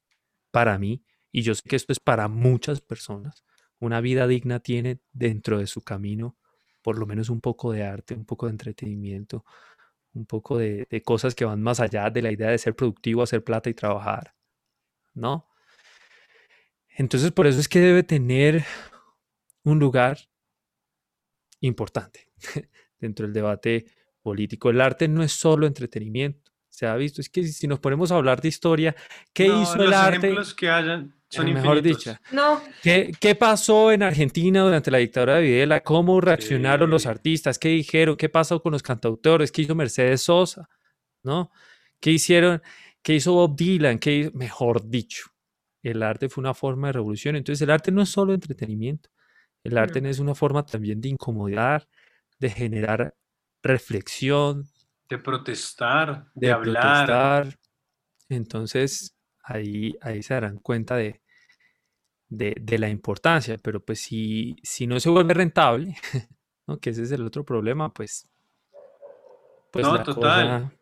para 0.50 0.78
mí 0.78 1.04
y 1.32 1.42
yo 1.42 1.54
sé 1.54 1.62
que 1.68 1.76
esto 1.76 1.92
es 1.92 2.00
para 2.00 2.28
muchas 2.28 2.80
personas. 2.80 3.44
Una 3.78 4.00
vida 4.00 4.26
digna 4.26 4.60
tiene 4.60 5.00
dentro 5.12 5.58
de 5.58 5.66
su 5.66 5.82
camino 5.82 6.36
por 6.86 7.00
lo 7.00 7.06
menos 7.06 7.30
un 7.30 7.40
poco 7.40 7.72
de 7.72 7.82
arte, 7.82 8.14
un 8.14 8.24
poco 8.24 8.46
de 8.46 8.52
entretenimiento, 8.52 9.44
un 10.12 10.24
poco 10.24 10.56
de, 10.56 10.86
cosas 11.04 11.34
que 11.34 11.44
van 11.44 11.60
más 11.60 11.80
allá 11.80 12.10
de 12.10 12.22
la 12.22 12.30
idea 12.30 12.48
de 12.48 12.58
ser 12.58 12.76
productivo, 12.76 13.24
hacer 13.24 13.42
plata 13.42 13.68
y 13.68 13.74
trabajar, 13.74 14.36
¿no? 15.12 15.48
Entonces 16.88 17.32
por 17.32 17.48
eso 17.48 17.58
es 17.58 17.68
que 17.68 17.80
debe 17.80 18.04
tener 18.04 18.64
un 19.64 19.80
lugar 19.80 20.18
importante 21.58 22.28
dentro 23.00 23.26
del 23.26 23.32
debate 23.32 23.86
político. 24.30 24.70
El 24.70 24.80
arte 24.80 25.06
no 25.06 25.22
es 25.22 25.30
solo 25.32 25.66
entretenimiento. 25.68 26.50
Se 26.68 26.84
ha 26.84 26.96
visto, 26.96 27.20
es 27.20 27.28
que 27.30 27.44
si 27.44 27.68
nos 27.68 27.78
ponemos 27.78 28.10
a 28.10 28.16
hablar 28.16 28.40
de 28.40 28.48
historia, 28.48 28.94
¿qué 29.32 29.46
hizo 29.46 29.76
el 29.82 29.92
arte? 29.94 30.16
Ejemplos 30.26 30.52
que 30.52 30.68
hayan, 30.68 31.14
son 31.30 31.46
Eh, 31.48 31.54
mejor 31.54 31.80
dicho. 31.80 32.16
No, 32.32 32.60
¿Qué, 32.82 33.12
qué 33.20 33.34
pasó 33.36 33.92
en 33.92 34.02
Argentina 34.02 34.62
durante 34.62 34.90
la 34.90 34.98
dictadura 34.98 35.36
de 35.36 35.42
Videla? 35.42 35.80
¿Cómo 35.82 36.20
reaccionaron 36.20 36.90
los 36.90 37.06
artistas? 37.06 37.58
¿Qué 37.58 37.68
dijeron? 37.68 38.16
¿Qué 38.16 38.28
pasó 38.28 38.60
con 38.60 38.72
los 38.72 38.82
cantautores? 38.82 39.52
¿Qué 39.52 39.62
hizo 39.62 39.74
Mercedes 39.76 40.22
Sosa? 40.22 40.68
¿No? 41.22 41.50
¿Qué 42.00 42.10
hicieron? 42.10 42.60
¿Qué 43.02 43.14
hizo 43.14 43.32
Bob 43.32 43.56
Dylan? 43.56 43.98
¿Qué 44.00 44.12
hizo- 44.16 44.32
Mejor 44.34 44.86
dicho, 44.88 45.22
el 45.84 46.02
arte 46.02 46.28
fue 46.28 46.42
una 46.42 46.52
forma 46.52 46.88
de 46.88 46.92
revolución. 46.94 47.36
Entonces 47.36 47.62
el 47.62 47.70
arte 47.70 47.92
no 47.92 48.02
es 48.02 48.08
solo 48.08 48.34
entretenimiento. 48.34 49.08
El 49.64 49.78
arte 49.78 50.00
No. 50.00 50.08
es 50.10 50.18
una 50.18 50.34
forma 50.34 50.66
también 50.66 51.00
de 51.00 51.08
incomodar, 51.10 51.88
de 52.38 52.50
generar 52.50 53.14
reflexión, 53.66 54.64
De 55.08 55.18
protestar, 55.18 56.26
de, 56.34 56.46
de 56.48 56.52
hablar. 56.52 57.06
protestar. 57.06 57.58
Entonces, 58.28 59.14
ahí, 59.42 59.96
ahí 60.00 60.22
se 60.22 60.34
darán 60.34 60.58
cuenta 60.58 60.96
de, 60.96 61.20
de, 62.28 62.56
de 62.60 62.78
la 62.78 62.88
importancia, 62.88 63.56
pero 63.62 63.80
pues 63.84 64.00
si, 64.00 64.56
si 64.62 64.86
no 64.86 64.98
se 65.00 65.10
vuelve 65.10 65.34
rentable, 65.34 65.96
¿no? 66.66 66.78
que 66.78 66.90
ese 66.90 67.02
es 67.04 67.12
el 67.12 67.24
otro 67.24 67.44
problema, 67.44 67.92
pues, 67.92 68.28
pues 69.70 69.86
No, 69.86 70.02
total. 70.02 70.46
cosa- 70.46 70.72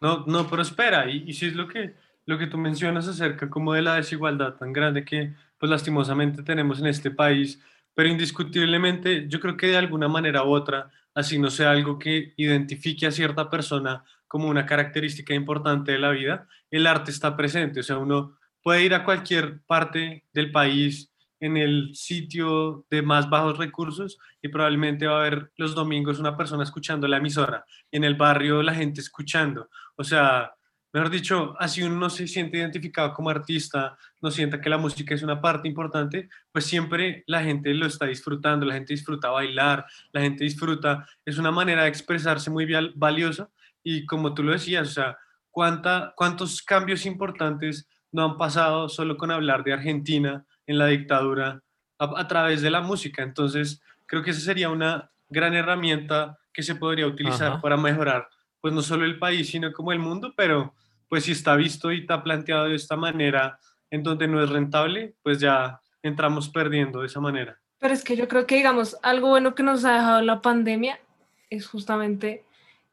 No, 0.00 0.24
no 0.26 0.48
prospera. 0.48 1.10
Y, 1.10 1.24
y 1.26 1.32
si 1.34 1.46
es 1.46 1.54
lo 1.54 1.68
que, 1.68 1.94
lo 2.26 2.38
que 2.38 2.46
tú 2.46 2.58
mencionas 2.58 3.06
acerca 3.08 3.48
como 3.50 3.72
de 3.74 3.82
la 3.82 3.94
desigualdad 3.96 4.54
tan 4.54 4.72
grande 4.72 5.04
que 5.04 5.34
pues 5.58 5.68
lastimosamente 5.70 6.42
tenemos 6.42 6.80
en 6.80 6.86
este 6.86 7.10
país, 7.10 7.62
pero 8.00 8.08
indiscutiblemente 8.08 9.28
yo 9.28 9.40
creo 9.40 9.58
que 9.58 9.66
de 9.66 9.76
alguna 9.76 10.08
manera 10.08 10.42
u 10.42 10.54
otra, 10.54 10.90
así 11.14 11.38
no 11.38 11.50
sea 11.50 11.70
algo 11.70 11.98
que 11.98 12.32
identifique 12.38 13.06
a 13.06 13.10
cierta 13.10 13.50
persona 13.50 14.02
como 14.26 14.48
una 14.48 14.64
característica 14.64 15.34
importante 15.34 15.92
de 15.92 15.98
la 15.98 16.08
vida, 16.08 16.48
el 16.70 16.86
arte 16.86 17.10
está 17.10 17.36
presente. 17.36 17.80
O 17.80 17.82
sea, 17.82 17.98
uno 17.98 18.38
puede 18.62 18.84
ir 18.84 18.94
a 18.94 19.04
cualquier 19.04 19.60
parte 19.66 20.24
del 20.32 20.50
país 20.50 21.12
en 21.40 21.58
el 21.58 21.90
sitio 21.94 22.86
de 22.88 23.02
más 23.02 23.28
bajos 23.28 23.58
recursos 23.58 24.16
y 24.40 24.48
probablemente 24.48 25.06
va 25.06 25.18
a 25.18 25.20
haber 25.20 25.52
los 25.58 25.74
domingos 25.74 26.18
una 26.18 26.38
persona 26.38 26.64
escuchando 26.64 27.06
la 27.06 27.18
emisora, 27.18 27.66
en 27.92 28.04
el 28.04 28.14
barrio 28.14 28.62
la 28.62 28.72
gente 28.72 29.02
escuchando. 29.02 29.68
O 29.96 30.04
sea, 30.04 30.54
mejor 30.92 31.10
dicho, 31.10 31.54
así 31.58 31.82
uno 31.82 31.96
no 31.96 32.10
se 32.10 32.26
siente 32.26 32.58
identificado 32.58 33.12
como 33.14 33.30
artista, 33.30 33.96
no 34.20 34.30
sienta 34.30 34.60
que 34.60 34.68
la 34.70 34.78
música 34.78 35.14
es 35.14 35.22
una 35.22 35.40
parte 35.40 35.68
importante, 35.68 36.28
pues 36.52 36.64
siempre 36.64 37.22
la 37.26 37.42
gente 37.42 37.72
lo 37.74 37.86
está 37.86 38.06
disfrutando, 38.06 38.66
la 38.66 38.74
gente 38.74 38.92
disfruta 38.94 39.30
bailar, 39.30 39.86
la 40.12 40.20
gente 40.22 40.44
disfruta, 40.44 41.06
es 41.24 41.38
una 41.38 41.50
manera 41.50 41.82
de 41.84 41.88
expresarse 41.88 42.50
muy 42.50 42.70
val- 42.70 42.92
valiosa 42.96 43.48
y 43.82 44.04
como 44.06 44.34
tú 44.34 44.42
lo 44.42 44.52
decías, 44.52 44.88
o 44.88 44.92
sea, 44.92 45.18
¿cuánta, 45.50 46.12
¿cuántos 46.16 46.62
cambios 46.62 47.06
importantes 47.06 47.88
no 48.12 48.24
han 48.24 48.36
pasado 48.36 48.88
solo 48.88 49.16
con 49.16 49.30
hablar 49.30 49.62
de 49.64 49.72
Argentina 49.72 50.44
en 50.66 50.78
la 50.78 50.86
dictadura 50.86 51.62
a, 51.98 52.20
a 52.20 52.28
través 52.28 52.62
de 52.62 52.70
la 52.70 52.80
música? 52.80 53.22
Entonces, 53.22 53.80
creo 54.06 54.22
que 54.22 54.30
esa 54.32 54.40
sería 54.40 54.70
una 54.70 55.10
gran 55.28 55.54
herramienta 55.54 56.36
que 56.52 56.64
se 56.64 56.74
podría 56.74 57.06
utilizar 57.06 57.52
Ajá. 57.52 57.60
para 57.60 57.76
mejorar, 57.76 58.28
pues 58.60 58.74
no 58.74 58.82
solo 58.82 59.04
el 59.04 59.18
país, 59.18 59.50
sino 59.50 59.72
como 59.72 59.92
el 59.92 59.98
mundo, 59.98 60.32
pero 60.36 60.74
pues 61.08 61.24
si 61.24 61.32
está 61.32 61.56
visto 61.56 61.90
y 61.92 62.00
está 62.00 62.22
planteado 62.22 62.66
de 62.66 62.76
esta 62.76 62.96
manera 62.96 63.58
en 63.90 64.02
donde 64.02 64.28
no 64.28 64.42
es 64.42 64.48
rentable, 64.48 65.16
pues 65.22 65.40
ya 65.40 65.80
entramos 66.02 66.48
perdiendo 66.48 67.00
de 67.00 67.06
esa 67.06 67.20
manera. 67.20 67.58
pero 67.78 67.94
es 67.94 68.04
que 68.04 68.16
yo 68.16 68.28
creo 68.28 68.46
que, 68.46 68.56
digamos, 68.56 68.96
algo 69.02 69.28
bueno 69.28 69.54
que 69.54 69.62
nos 69.62 69.84
ha 69.84 69.94
dejado 69.94 70.22
la 70.22 70.42
pandemia 70.42 71.00
es 71.48 71.66
justamente 71.66 72.44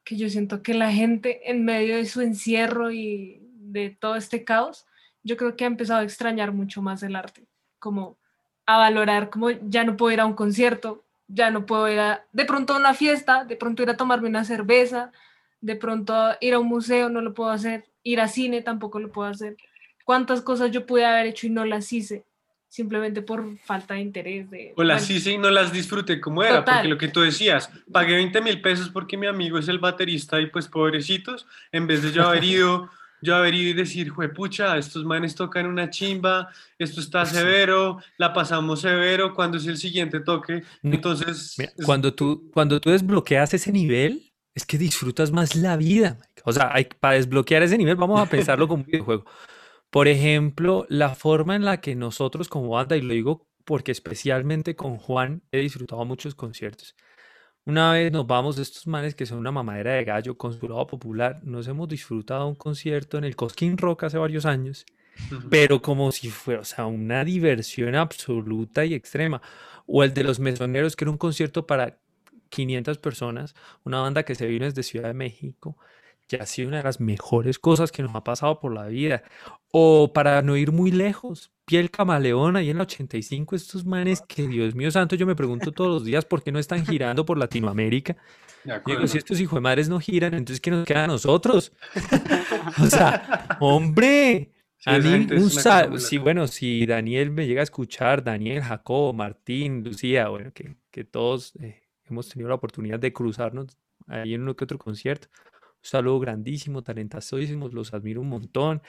que 0.03 0.15
yo 0.15 0.29
siento 0.29 0.63
que 0.63 0.73
la 0.73 0.91
gente 0.91 1.51
en 1.51 1.65
medio 1.65 1.97
de 1.97 2.05
su 2.05 2.21
encierro 2.21 2.91
y 2.91 3.41
de 3.53 3.89
todo 3.89 4.15
este 4.15 4.45
caos, 4.45 4.85
yo 5.23 5.35
creo 5.35 5.57
que 5.57 5.65
ha 5.65 5.67
empezado 5.67 5.99
a 5.99 6.03
extrañar 6.03 6.53
mucho 6.53 6.81
más 6.81 7.03
el 7.03 7.15
arte, 7.17 7.45
como 7.79 8.17
a 8.65 8.77
valorar, 8.77 9.29
como 9.29 9.49
ya 9.51 9.83
no 9.83 9.97
puedo 9.97 10.13
ir 10.13 10.21
a 10.21 10.25
un 10.25 10.33
concierto, 10.33 11.03
ya 11.27 11.51
no 11.51 11.65
puedo 11.65 11.89
ir 11.91 11.99
a, 11.99 12.25
de 12.31 12.45
pronto 12.45 12.73
a 12.73 12.77
una 12.77 12.93
fiesta, 12.93 13.43
de 13.43 13.57
pronto 13.57 13.83
ir 13.83 13.89
a 13.89 13.97
tomarme 13.97 14.29
una 14.29 14.45
cerveza, 14.45 15.11
de 15.61 15.75
pronto 15.75 16.13
ir 16.41 16.53
a 16.53 16.59
un 16.59 16.67
museo, 16.67 17.09
no 17.09 17.21
lo 17.21 17.33
puedo 17.33 17.49
hacer, 17.49 17.85
ir 18.03 18.19
a 18.21 18.27
cine 18.27 18.61
tampoco 18.61 18.99
lo 18.99 19.11
puedo 19.11 19.29
hacer. 19.29 19.57
¿Cuántas 20.05 20.41
cosas 20.41 20.71
yo 20.71 20.85
pude 20.85 21.05
haber 21.05 21.27
hecho 21.27 21.47
y 21.47 21.49
no 21.49 21.65
las 21.65 21.91
hice? 21.91 22.23
Simplemente 22.69 23.21
por 23.21 23.57
falta 23.59 23.93
de 23.95 24.01
interés. 24.01 24.49
De, 24.49 24.73
O 24.75 24.83
las 24.83 25.03
bueno, 25.07 25.17
hice 25.17 25.31
y 25.31 25.37
no 25.37 25.49
las 25.49 25.71
disfruté 25.71 26.19
como 26.19 26.43
era, 26.43 26.59
Total. 26.59 26.75
porque 26.75 26.87
lo 26.89 26.97
que 26.97 27.07
tú 27.07 27.21
decías, 27.21 27.69
pagué 27.91 28.15
20 28.15 28.41
mil 28.41 28.61
pesos 28.61 28.89
porque 28.89 29.17
mi 29.17 29.25
amigo 29.27 29.57
es 29.57 29.67
el 29.67 29.79
baterista 29.79 30.39
y 30.39 30.47
pues 30.47 30.67
pobrecitos, 30.67 31.47
en 31.71 31.87
vez 31.87 32.03
de 32.03 32.11
yo 32.11 32.27
haber 32.27 32.43
ido, 32.43 32.89
yo 33.21 33.35
haber 33.35 33.55
ido 33.55 33.71
y 33.71 33.73
decir, 33.73 34.13
pucha, 34.35 34.77
estos 34.77 35.03
manes 35.05 35.33
tocan 35.33 35.65
una 35.65 35.89
chimba, 35.89 36.49
esto 36.77 36.99
está 36.99 37.25
Sí. 37.25 37.35
severo, 37.35 37.99
la 38.17 38.31
pasamos 38.33 38.81
severo, 38.81 39.33
cuando 39.33 39.57
es 39.57 39.65
el 39.65 39.77
siguiente 39.77 40.19
toque? 40.19 40.61
No, 40.83 40.93
Entonces, 40.93 41.55
Mira, 41.57 41.71
es- 41.77 41.85
cuando 41.85 42.13
tú, 42.13 42.51
cuando 42.53 42.79
tú 42.79 42.91
desbloqueas 42.91 43.53
ese 43.53 43.71
nivel, 43.71 44.26
es 44.57 44.65
que 44.65 44.79
disfrutas 44.79 45.31
más 45.31 45.55
la 45.55 45.77
vida. 45.77 46.17
O 46.43 46.51
sea, 46.51 46.71
hay, 46.73 46.85
para 46.99 47.13
desbloquear 47.13 47.61
ese 47.61 47.77
nivel, 47.77 47.95
vamos 47.95 48.19
a 48.19 48.25
pensarlo 48.25 48.67
como 48.67 48.83
un 48.83 48.87
videojuego. 48.87 49.23
Por 49.91 50.07
ejemplo, 50.07 50.87
la 50.89 51.13
forma 51.13 51.55
en 51.55 51.63
la 51.63 51.79
que 51.79 51.95
nosotros 51.95 52.49
como 52.49 52.69
banda, 52.69 52.97
y 52.97 53.01
lo 53.01 53.13
digo 53.13 53.47
porque 53.65 53.91
especialmente 53.91 54.75
con 54.75 54.97
Juan 54.97 55.43
he 55.51 55.59
disfrutado 55.59 56.03
muchos 56.05 56.33
conciertos. 56.33 56.95
Una 57.65 57.91
vez 57.91 58.11
nos 58.11 58.25
vamos 58.25 58.55
de 58.55 58.63
estos 58.63 58.87
manes 58.87 59.13
que 59.13 59.27
son 59.27 59.37
una 59.37 59.51
mamadera 59.51 59.93
de 59.93 60.05
gallo 60.05 60.37
con 60.37 60.57
su 60.57 60.67
lado 60.67 60.87
popular, 60.87 61.39
nos 61.43 61.67
hemos 61.67 61.87
disfrutado 61.87 62.47
un 62.47 62.55
concierto 62.55 63.19
en 63.19 63.25
el 63.25 63.35
Cosquín 63.35 63.77
Rock 63.77 64.05
hace 64.05 64.17
varios 64.17 64.45
años 64.45 64.85
pero 65.49 65.81
como 65.81 66.11
si 66.11 66.29
fuera, 66.29 66.61
o 66.61 66.65
sea, 66.65 66.85
una 66.85 67.23
diversión 67.23 67.95
absoluta 67.95 68.85
y 68.85 68.93
extrema. 68.93 69.41
O 69.85 70.03
el 70.03 70.13
de 70.13 70.23
los 70.23 70.39
Mesoneros, 70.39 70.95
que 70.95 71.05
era 71.05 71.11
un 71.11 71.17
concierto 71.17 71.65
para 71.65 71.97
500 72.49 72.97
personas, 72.97 73.55
una 73.83 74.01
banda 74.01 74.23
que 74.23 74.35
se 74.35 74.47
vino 74.47 74.65
desde 74.65 74.83
Ciudad 74.83 75.07
de 75.07 75.13
México, 75.13 75.77
que 76.27 76.37
ha 76.37 76.45
sido 76.45 76.67
una 76.67 76.77
de 76.77 76.83
las 76.83 76.99
mejores 76.99 77.57
cosas 77.59 77.91
que 77.91 78.03
nos 78.03 78.13
ha 78.15 78.23
pasado 78.23 78.59
por 78.59 78.73
la 78.73 78.87
vida. 78.87 79.23
O 79.71 80.11
para 80.13 80.41
no 80.41 80.57
ir 80.57 80.71
muy 80.71 80.91
lejos, 80.91 81.51
Piel 81.65 81.89
Camaleón, 81.91 82.55
ahí 82.55 82.69
en 82.69 82.77
la 82.77 82.83
85, 82.83 83.55
estos 83.55 83.85
manes 83.85 84.21
que, 84.27 84.47
Dios 84.47 84.75
mío 84.75 84.91
santo, 84.91 85.15
yo 85.15 85.25
me 85.25 85.35
pregunto 85.35 85.71
todos 85.71 85.89
los 85.89 86.05
días 86.05 86.25
por 86.25 86.43
qué 86.43 86.51
no 86.51 86.59
están 86.59 86.85
girando 86.85 87.25
por 87.25 87.37
Latinoamérica. 87.37 88.17
Digo, 88.85 89.07
si 89.07 89.17
estos 89.17 89.39
hijos 89.39 89.55
de 89.55 89.61
madres 89.61 89.87
no 89.87 89.99
giran, 89.99 90.33
entonces 90.33 90.59
¿qué 90.59 90.71
nos 90.71 90.85
queda 90.85 91.05
a 91.05 91.07
nosotros? 91.07 91.71
O 92.81 92.85
sea, 92.87 93.57
hombre, 93.59 94.51
Sí, 94.79 94.89
a 94.91 94.99
mí 94.99 95.27
un 95.31 95.49
sal- 95.49 95.99
sí, 95.99 96.17
bueno, 96.19 96.47
si 96.47 96.85
Daniel 96.85 97.31
me 97.31 97.47
llega 97.47 97.61
a 97.61 97.63
escuchar, 97.63 98.23
Daniel, 98.23 98.61
Jacobo, 98.61 99.11
Martín, 99.11 99.83
Lucía, 99.83 100.27
bueno, 100.27 100.51
que, 100.53 100.75
que 100.91 101.03
todos 101.03 101.55
eh, 101.61 101.81
hemos 102.13 102.29
tenido 102.29 102.49
la 102.49 102.55
oportunidad 102.55 102.99
de 102.99 103.13
cruzarnos 103.13 103.77
ahí 104.07 104.33
en 104.33 104.41
uno 104.43 104.55
que 104.55 104.63
otro 104.65 104.77
concierto. 104.77 105.27
Un 105.35 105.83
saludo 105.83 106.19
grandísimo, 106.19 106.81
talentosísimos, 106.83 107.73
los 107.73 107.93
admiro 107.93 108.21
un 108.21 108.29
montón. 108.29 108.81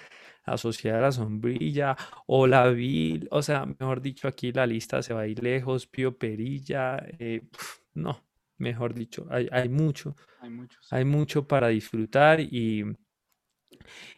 La 0.47 0.57
Sociedad 0.57 0.97
de 0.97 1.03
la 1.03 1.13
Sombrilla, 1.13 1.97
Hola 2.27 2.69
Vil, 2.71 3.29
o 3.31 3.43
sea, 3.43 3.67
mejor 3.67 4.01
dicho, 4.01 4.29
aquí 4.29 4.53
la 4.53 4.67
lista 4.67 5.03
se 5.03 5.13
va 5.15 5.23
a 5.23 5.27
ir 5.27 5.43
lejos, 5.43 5.87
Pío 5.87 6.17
Perilla, 6.19 6.97
eh, 7.19 7.43
pf, 7.51 7.83
no, 7.95 8.25
mejor 8.57 8.95
dicho, 8.95 9.27
hay, 9.31 9.49
hay 9.53 9.69
mucho 9.69 10.17
Hay 10.41 10.51
muchos. 10.51 10.93
hay 10.93 11.05
mucho 11.05 11.47
para 11.47 11.69
disfrutar 11.69 12.41
y, 12.41 12.85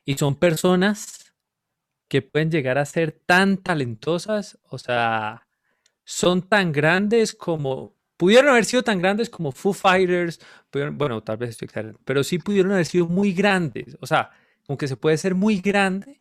y 0.05 0.15
son 0.15 0.37
personas 0.37 1.35
que 2.09 2.23
pueden 2.23 2.51
llegar 2.51 2.79
a 2.79 2.85
ser 2.85 3.13
tan 3.13 3.59
talentosas, 3.59 4.59
o 4.65 4.79
sea, 4.79 5.47
son 6.05 6.43
tan 6.43 6.73
grandes 6.73 7.35
como, 7.35 7.95
pudieron 8.21 8.51
haber 8.51 8.67
sido 8.67 8.83
tan 8.83 8.99
grandes 9.01 9.31
como 9.31 9.51
Foo 9.51 9.73
Fighters, 9.73 10.39
pudieron- 10.71 10.99
bueno, 10.99 11.23
tal 11.23 11.39
vez 11.39 11.51
estoy 11.51 11.67
exagerando, 11.67 11.99
pero 12.05 12.23
sí 12.23 12.39
pudieron 12.39 12.73
haber 12.73 12.85
sido 12.85 13.07
muy 13.09 13.33
grandes, 13.33 13.97
o 14.01 14.07
sea, 14.07 14.31
aunque 14.69 14.87
se 14.87 14.97
puede 14.97 15.17
ser 15.17 15.35
muy 15.35 15.57
grande, 15.61 16.21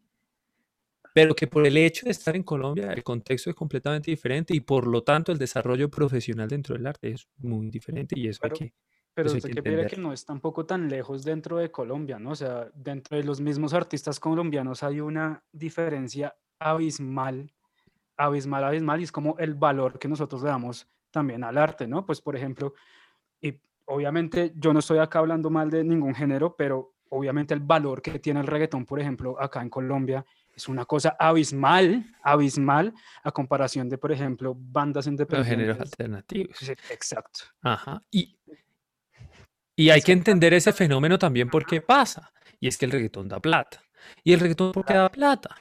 pero 1.13 1.35
que 1.35 1.47
por 1.47 1.67
el 1.67 1.75
hecho 1.75 2.05
de 2.05 2.11
estar 2.11 2.35
en 2.37 2.43
Colombia, 2.43 2.93
el 2.93 3.03
contexto 3.03 3.49
es 3.49 3.55
completamente 3.55 4.09
diferente 4.11 4.53
y 4.55 4.61
por 4.61 4.87
lo 4.87 5.03
tanto 5.03 5.31
el 5.33 5.37
desarrollo 5.37 5.89
profesional 5.89 6.47
dentro 6.47 6.75
del 6.75 6.87
arte 6.87 7.11
es 7.11 7.27
muy 7.37 7.69
diferente 7.69 8.17
y 8.17 8.27
eso 8.29 8.39
hay 8.43 8.49
Pero- 8.49 8.59
que... 8.59 8.73
Pero 9.15 9.27
Eso 9.27 9.35
hay 9.35 9.39
usted 9.39 9.49
que 9.49 9.55
que 9.63 9.69
mira 9.69 9.81
que 9.81 9.85
entenderlo. 9.87 10.07
no 10.09 10.13
es 10.13 10.23
tampoco 10.23 10.65
tan 10.65 10.87
lejos 10.87 11.23
dentro 11.25 11.57
de 11.57 11.69
Colombia, 11.71 12.19
¿no? 12.19 12.29
O 12.29 12.35
sea, 12.35 12.69
dentro 12.73 13.17
de 13.17 13.23
los 13.25 13.41
mismos 13.41 13.73
artistas 13.73 14.17
colombianos 14.19 14.81
hay 14.83 15.01
una 15.01 15.43
diferencia 15.51 16.35
abismal, 16.59 17.51
abismal, 18.15 18.63
abismal, 18.63 19.01
y 19.01 19.03
es 19.03 19.11
como 19.11 19.37
el 19.39 19.55
valor 19.55 19.99
que 19.99 20.07
nosotros 20.07 20.41
le 20.43 20.49
damos 20.49 20.87
también 21.11 21.43
al 21.43 21.57
arte, 21.57 21.87
¿no? 21.87 22.05
Pues, 22.05 22.21
por 22.21 22.35
ejemplo, 22.35 22.73
y 23.41 23.59
obviamente 23.85 24.53
yo 24.55 24.73
no 24.73 24.79
estoy 24.79 24.99
acá 24.99 25.19
hablando 25.19 25.49
mal 25.49 25.69
de 25.69 25.83
ningún 25.83 26.13
género, 26.15 26.55
pero 26.55 26.93
obviamente 27.09 27.53
el 27.53 27.59
valor 27.59 28.01
que 28.01 28.19
tiene 28.19 28.39
el 28.39 28.47
reggaetón, 28.47 28.85
por 28.85 28.99
ejemplo, 28.99 29.41
acá 29.41 29.61
en 29.61 29.69
Colombia, 29.69 30.25
es 30.55 30.67
una 30.67 30.85
cosa 30.85 31.15
abismal, 31.17 32.05
abismal, 32.21 32.93
a 33.23 33.31
comparación 33.31 33.87
de, 33.89 33.97
por 33.97 34.11
ejemplo, 34.11 34.55
bandas 34.55 35.07
Los 35.07 35.15
géneros 35.15 35.47
independientes. 35.47 35.91
alternativos. 35.93 36.57
Sí, 36.57 36.71
Exacto. 36.91 37.39
Ajá. 37.61 38.01
Y, 38.11 38.37
y 39.75 39.89
hay 39.89 40.01
que 40.01 40.11
entender 40.11 40.53
ese 40.53 40.73
fenómeno 40.73 41.17
también 41.17 41.49
porque 41.49 41.81
pasa. 41.81 42.31
Y 42.59 42.67
es 42.67 42.77
que 42.77 42.85
el 42.85 42.91
reggaetón 42.91 43.29
da 43.29 43.39
plata. 43.39 43.81
¿Y 44.23 44.33
el 44.33 44.39
reggaetón 44.41 44.71
por 44.73 44.85
qué 44.85 44.93
da 44.95 45.09
plata? 45.09 45.55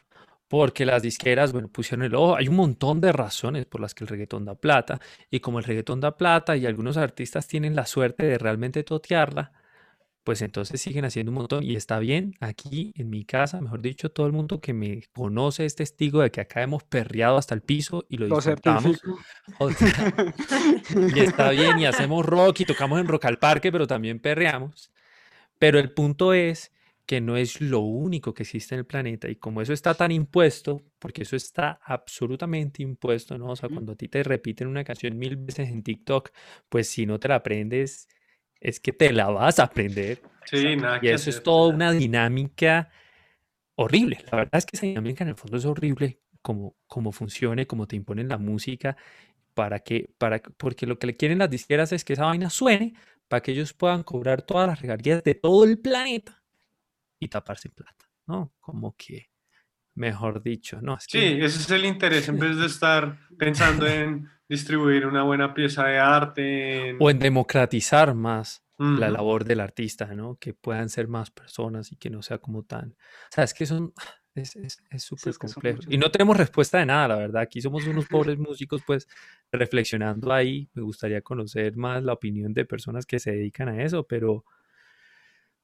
Porque 0.49 0.87
las 0.87 1.03
disqueras, 1.03 1.53
bueno, 1.53 1.69
pusieron 1.69 2.05
el 2.05 2.15
ojo. 2.15 2.37
Hay 2.37 2.49
un 2.49 2.57
montón 2.57 3.01
de 3.01 3.13
razones 3.13 3.67
por 3.67 3.81
las 3.81 3.95
que 3.95 4.05
el 4.05 4.09
reggaetón 4.09 4.45
da 4.47 4.55
plata. 4.55 5.01
Y 5.31 5.41
como 5.41 5.59
el 5.59 5.65
reggaetón 5.65 6.01
da 6.01 6.17
plata 6.17 6.57
y 6.57 6.67
algunos 6.67 6.97
artistas 6.97 7.47
tienen 7.47 7.77
la 7.77 7.87
suerte 7.87 8.25
de 8.27 8.39
realmente 8.39 8.83
totearla, 8.83 9.53
pues 10.25 10.43
entonces 10.43 10.81
siguen 10.81 11.05
haciendo 11.05 11.31
un 11.33 11.37
montón. 11.37 11.65
Y 11.65 11.77
está 11.77 11.99
bien, 11.99 12.35
aquí 12.41 12.93
en 12.97 13.11
mi 13.11 13.25
casa, 13.25 13.61
mejor 13.61 13.83
dicho, 13.83 14.11
todo 14.11 14.27
el 14.27 14.33
mundo 14.33 14.61
que 14.61 14.73
me 14.75 15.03
conoce 15.15 15.65
es 15.67 15.75
testigo 15.75 16.21
de 16.23 16.31
que 16.31 16.41
acá 16.43 16.63
hemos 16.63 16.83
perreado 16.85 17.37
hasta 17.39 17.55
el 17.55 17.63
piso 17.63 18.05
y 18.09 18.17
lo, 18.19 18.27
Lo 18.29 18.37
disfrutamos. 18.37 18.83
certifico. 18.85 19.19
O 19.59 19.71
sea, 19.71 20.35
y 21.15 21.21
está 21.21 21.51
bien, 21.51 21.79
y 21.79 21.87
hacemos 21.87 22.25
rock 22.27 22.61
y 22.61 22.65
tocamos 22.65 23.01
en 23.01 23.07
Rock 23.09 23.27
al 23.27 23.39
Parque, 23.39 23.71
pero 23.73 23.87
también 23.87 24.19
perreamos. 24.21 24.91
Pero 25.59 25.79
el 25.79 25.93
punto 25.93 26.33
es 26.35 26.73
que 27.09 27.21
no 27.23 27.37
es 27.39 27.61
lo 27.63 27.81
único 27.81 28.35
que 28.35 28.45
existe 28.45 28.77
en 28.77 28.81
el 28.81 28.87
planeta 28.87 29.31
y 29.31 29.37
como 29.37 29.63
eso 29.63 29.75
está 29.75 29.95
tan 29.97 30.13
impuesto, 30.13 30.85
porque 31.01 31.25
eso 31.25 31.37
está 31.37 31.81
absolutamente 31.85 32.85
impuesto, 32.85 33.39
¿no? 33.39 33.49
O 33.53 33.57
sea, 33.57 33.71
cuando 33.71 33.95
a 33.95 33.97
ti 33.97 34.09
te 34.09 34.23
repiten 34.25 34.69
una 34.69 34.85
canción 34.85 35.19
mil 35.19 35.37
veces 35.39 35.71
en 35.71 35.83
TikTok, 35.85 36.31
pues 36.71 36.89
si 36.89 37.07
no 37.07 37.21
te 37.21 37.29
la 37.29 37.37
aprendes, 37.37 38.09
es 38.61 38.81
que 38.81 38.93
te 38.95 39.13
la 39.13 39.29
vas 39.31 39.61
a 39.61 39.65
aprender. 39.65 40.25
Sí, 40.45 40.77
nada 40.77 41.01
Y 41.01 41.09
eso 41.09 41.31
es 41.31 41.43
toda 41.43 41.71
una 41.71 41.93
dinámica 41.93 42.91
horrible. 43.77 44.19
La 44.31 44.39
verdad 44.39 44.57
es 44.59 44.67
que 44.67 44.77
esa 44.77 44.87
dinámica 44.87 45.25
en 45.25 45.31
el 45.31 45.37
fondo 45.37 45.57
es 45.57 45.65
horrible, 45.65 46.21
como, 46.43 46.77
como 46.87 47.13
funcione, 47.13 47.67
como 47.67 47.87
te 47.87 47.97
imponen 47.97 48.29
la 48.29 48.39
música, 48.39 48.97
para 49.55 49.81
que, 49.81 50.11
para, 50.19 50.41
que- 50.41 50.51
porque 50.53 50.87
lo 50.87 50.99
que 50.99 51.09
le 51.09 51.17
quieren 51.17 51.39
las 51.39 51.51
disqueras 51.51 51.93
es 51.93 52.05
que 52.05 52.15
esa 52.15 52.27
vaina 52.27 52.51
suene 52.51 52.95
para 53.29 53.43
que 53.43 53.53
ellos 53.53 53.75
puedan 53.75 54.03
cobrar 54.05 54.43
todas 54.43 54.69
las 54.69 54.81
regalías 54.83 55.23
de 55.25 55.35
todo 55.35 55.65
el 55.65 55.79
planeta 55.81 56.43
y 57.19 57.29
taparse 57.29 57.69
en 57.69 57.75
plata, 57.75 58.09
¿no? 58.27 58.53
Como 58.61 58.95
que, 58.97 59.31
mejor 59.95 60.43
dicho, 60.43 60.81
no, 60.83 60.97
es 60.97 61.07
Sí, 61.09 61.19
que 61.19 61.45
ese 61.45 61.59
es 61.61 61.71
el 61.71 61.85
interés 61.85 62.29
en 62.29 62.39
vez 62.39 62.57
de 62.57 62.67
estar 62.67 63.19
pensando 63.39 63.87
en 63.87 64.29
distribuir 64.49 65.07
una 65.07 65.23
buena 65.23 65.55
pieza 65.55 65.85
de 65.87 65.99
arte. 65.99 66.91
en- 66.91 66.97
o 67.01 67.11
en 67.11 67.19
democratizar 67.19 68.15
más 68.15 68.63
la 68.79 69.07
Ujú. 69.07 69.13
labor 69.13 69.45
del 69.45 69.61
artista, 69.61 70.07
¿no? 70.15 70.37
Que 70.37 70.55
puedan 70.55 70.89
ser 70.89 71.09
más 71.09 71.31
personas 71.31 71.91
y 71.93 71.97
que 71.97 72.11
no 72.11 72.23
sea 72.23 72.39
como 72.39 72.63
tan... 72.65 72.91
O 72.91 73.33
sea, 73.33 73.45
es 73.45 73.55
que 73.55 73.67
son... 73.67 73.93
Es 74.35 74.55
es- 74.55 74.79
es 74.91 75.03
súper 75.03 75.31
es 75.31 75.37
son 75.37 75.49
complejo. 75.55 75.81
Y 75.91 75.99
no 75.99 76.13
tenemos 76.13 76.37
respuesta 76.37 76.79
de 76.79 76.87
nada, 76.87 77.09
la 77.09 77.17
verdad. 77.17 77.43
Aquí 77.43 77.61
somos 77.61 77.85
unos 77.89 78.07
pobres 78.37 78.39
músicos, 78.39 78.83
pues, 78.87 79.09
reflexionando 79.51 80.33
ahí. 80.33 80.69
Me 80.75 80.83
gustaría 80.83 81.23
conocer 81.23 81.77
más 81.77 82.05
la 82.05 82.13
opinión 82.13 82.55
de 82.55 82.65
personas 82.65 83.05
que 83.05 83.19
se 83.19 83.33
dedican 83.33 83.69
a 83.69 83.83
eso, 83.83 84.07
pero, 84.07 84.45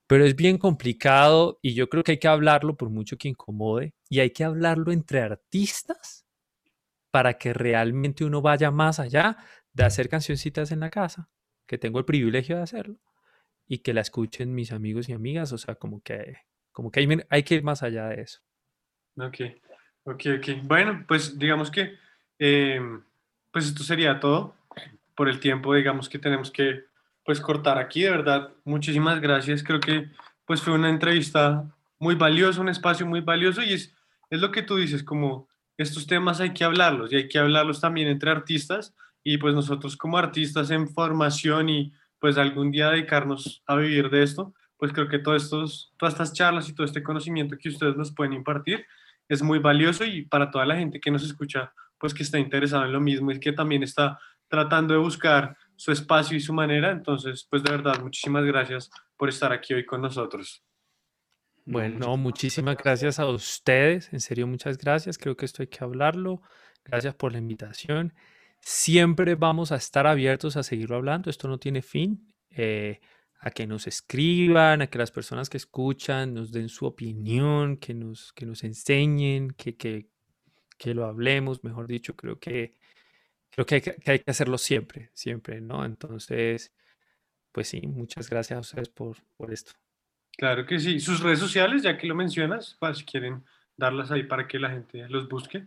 pero 0.06 0.24
es 0.24 0.36
bien 0.36 0.58
complicado 0.58 1.58
y 1.62 1.74
yo 1.74 1.88
creo 1.88 2.02
que 2.02 2.12
hay 2.12 2.18
que 2.18 2.28
hablarlo 2.28 2.76
por 2.76 2.90
mucho 2.90 3.16
que 3.16 3.28
incomode 3.28 3.94
y 4.08 4.20
hay 4.20 4.30
que 4.30 4.44
hablarlo 4.44 4.92
entre 4.92 5.20
artistas 5.20 6.26
para 7.10 7.34
que 7.34 7.52
realmente 7.52 8.24
uno 8.24 8.42
vaya 8.42 8.70
más 8.70 8.98
allá 8.98 9.36
de 9.72 9.84
hacer 9.84 10.08
cancioncitas 10.08 10.72
en 10.72 10.80
la 10.80 10.90
casa, 10.90 11.28
que 11.66 11.78
tengo 11.78 11.98
el 11.98 12.04
privilegio 12.04 12.56
de 12.56 12.62
hacerlo, 12.62 12.98
y 13.66 13.78
que 13.78 13.94
la 13.94 14.00
escuchen 14.00 14.54
mis 14.54 14.72
amigos 14.72 15.08
y 15.08 15.12
amigas, 15.12 15.52
o 15.52 15.58
sea, 15.58 15.76
como 15.76 16.02
que, 16.02 16.36
como 16.72 16.90
que 16.90 17.00
hay, 17.00 17.08
hay 17.30 17.42
que 17.42 17.54
ir 17.54 17.62
más 17.62 17.82
allá 17.82 18.08
de 18.08 18.22
eso. 18.22 18.40
Ok, 19.16 19.38
ok, 20.04 20.22
ok. 20.38 20.48
Bueno, 20.64 21.04
pues 21.06 21.38
digamos 21.38 21.70
que 21.70 21.94
eh, 22.38 22.80
pues 23.52 23.66
esto 23.66 23.84
sería 23.84 24.18
todo 24.18 24.56
por 25.14 25.28
el 25.28 25.38
tiempo, 25.38 25.74
digamos 25.74 26.08
que 26.08 26.18
tenemos 26.18 26.50
que 26.50 26.84
pues 27.24 27.40
cortar 27.40 27.78
aquí, 27.78 28.02
de 28.02 28.10
verdad. 28.10 28.50
Muchísimas 28.64 29.20
gracias. 29.20 29.62
Creo 29.62 29.80
que 29.80 30.10
pues 30.44 30.60
fue 30.60 30.74
una 30.74 30.90
entrevista 30.90 31.64
muy 31.98 32.14
valiosa, 32.14 32.60
un 32.60 32.68
espacio 32.68 33.06
muy 33.06 33.20
valioso 33.20 33.62
y 33.62 33.72
es, 33.72 33.94
es 34.30 34.40
lo 34.40 34.50
que 34.50 34.62
tú 34.62 34.76
dices, 34.76 35.02
como 35.02 35.48
estos 35.76 36.06
temas 36.06 36.40
hay 36.40 36.52
que 36.52 36.64
hablarlos 36.64 37.12
y 37.12 37.16
hay 37.16 37.28
que 37.28 37.38
hablarlos 37.38 37.80
también 37.80 38.08
entre 38.08 38.30
artistas 38.30 38.94
y 39.22 39.38
pues 39.38 39.54
nosotros 39.54 39.96
como 39.96 40.18
artistas 40.18 40.70
en 40.70 40.88
formación 40.88 41.68
y 41.68 41.92
pues 42.18 42.36
algún 42.36 42.70
día 42.70 42.90
dedicarnos 42.90 43.62
a 43.66 43.76
vivir 43.76 44.10
de 44.10 44.22
esto, 44.22 44.54
pues 44.76 44.92
creo 44.92 45.08
que 45.08 45.18
todos 45.18 45.44
estos, 45.44 45.92
todas 45.96 46.14
estas 46.14 46.32
charlas 46.32 46.68
y 46.68 46.74
todo 46.74 46.86
este 46.86 47.02
conocimiento 47.02 47.56
que 47.58 47.70
ustedes 47.70 47.96
nos 47.96 48.12
pueden 48.12 48.34
impartir 48.34 48.86
es 49.28 49.42
muy 49.42 49.58
valioso 49.58 50.04
y 50.04 50.22
para 50.22 50.50
toda 50.50 50.66
la 50.66 50.76
gente 50.76 51.00
que 51.00 51.10
nos 51.10 51.24
escucha, 51.24 51.72
pues 51.98 52.12
que 52.12 52.22
está 52.22 52.38
interesada 52.38 52.84
en 52.84 52.92
lo 52.92 53.00
mismo 53.00 53.30
y 53.30 53.40
que 53.40 53.52
también 53.52 53.82
está 53.82 54.18
tratando 54.48 54.92
de 54.94 55.00
buscar 55.00 55.56
su 55.84 55.92
espacio 55.92 56.34
y 56.34 56.40
su 56.40 56.54
manera. 56.54 56.90
Entonces, 56.92 57.46
pues 57.50 57.62
de 57.62 57.70
verdad, 57.70 58.00
muchísimas 58.00 58.42
gracias 58.46 58.90
por 59.18 59.28
estar 59.28 59.52
aquí 59.52 59.74
hoy 59.74 59.84
con 59.84 60.00
nosotros. 60.00 60.64
No, 61.66 61.72
Bueno, 61.72 62.16
muchísimas 62.16 62.76
gracias 62.78 63.18
a 63.18 63.26
ustedes, 63.26 64.10
en 64.12 64.20
serio, 64.20 64.46
muchas 64.46 64.78
gracias. 64.78 65.18
Creo 65.18 65.36
que 65.36 65.44
esto 65.44 65.62
hay 65.62 65.68
que 65.68 65.84
hablarlo. 65.84 66.40
Gracias 66.84 67.14
por 67.14 67.32
la 67.32 67.38
invitación. 67.38 68.14
Siempre 68.60 69.34
vamos 69.34 69.72
a 69.72 69.76
estar 69.76 70.06
abiertos 70.06 70.56
a 70.56 70.62
seguirlo 70.62 70.96
hablando. 70.96 71.28
Esto 71.28 71.48
no 71.48 71.58
tiene 71.58 71.82
fin. 71.82 72.32
eh, 72.50 73.00
a 73.40 73.50
que 73.50 73.66
nos 73.66 73.86
escriban, 73.86 74.80
a 74.80 74.86
que 74.86 74.96
las 74.98 75.10
personas 75.10 75.50
que 75.50 75.58
escuchan 75.58 76.32
nos 76.32 76.50
den 76.50 76.70
su 76.70 76.86
opinión, 76.86 77.76
que 77.76 77.92
nos, 77.92 78.32
que 78.32 78.46
nos 78.46 78.64
enseñen, 78.64 79.50
que, 79.50 79.76
que, 79.76 80.08
que 80.78 80.94
lo 80.94 81.04
hablemos, 81.04 81.62
mejor 81.62 81.86
dicho, 81.86 82.16
creo 82.16 82.38
que, 82.38 82.74
creo 83.54 83.66
que 83.66 83.74
hay 83.76 83.80
que, 83.80 83.94
que 83.94 84.10
hay 84.10 84.18
que 84.18 84.30
hacerlo 84.30 84.58
siempre, 84.58 85.10
siempre, 85.14 85.60
¿no? 85.60 85.84
Entonces, 85.84 86.72
pues 87.52 87.68
sí, 87.68 87.86
muchas 87.86 88.28
gracias 88.28 88.56
a 88.56 88.60
ustedes 88.60 88.88
por, 88.88 89.16
por 89.36 89.52
esto. 89.52 89.72
Claro 90.36 90.66
que 90.66 90.80
sí. 90.80 90.98
Sus 90.98 91.20
redes 91.20 91.38
sociales, 91.38 91.82
ya 91.82 91.96
que 91.96 92.08
lo 92.08 92.16
mencionas, 92.16 92.76
pues, 92.80 92.98
si 92.98 93.04
quieren 93.04 93.44
darlas 93.76 94.10
ahí 94.10 94.24
para 94.24 94.48
que 94.48 94.58
la 94.58 94.70
gente 94.70 95.08
los 95.08 95.28
busque. 95.28 95.60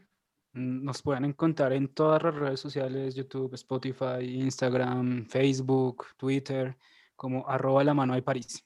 Mm, 0.51 0.83
Nos 0.83 1.01
pueden 1.01 1.23
encontrar 1.23 1.71
en 1.71 1.87
todas 1.87 2.21
las 2.23 2.35
redes 2.35 2.59
sociales, 2.59 3.15
YouTube, 3.15 3.53
Spotify, 3.53 4.19
Instagram, 4.21 5.25
Facebook, 5.27 6.07
Twitter, 6.17 6.75
como 7.15 7.47
arroba 7.47 7.85
la 7.85 7.93
mano 7.93 8.15
de 8.15 8.21
París. 8.21 8.65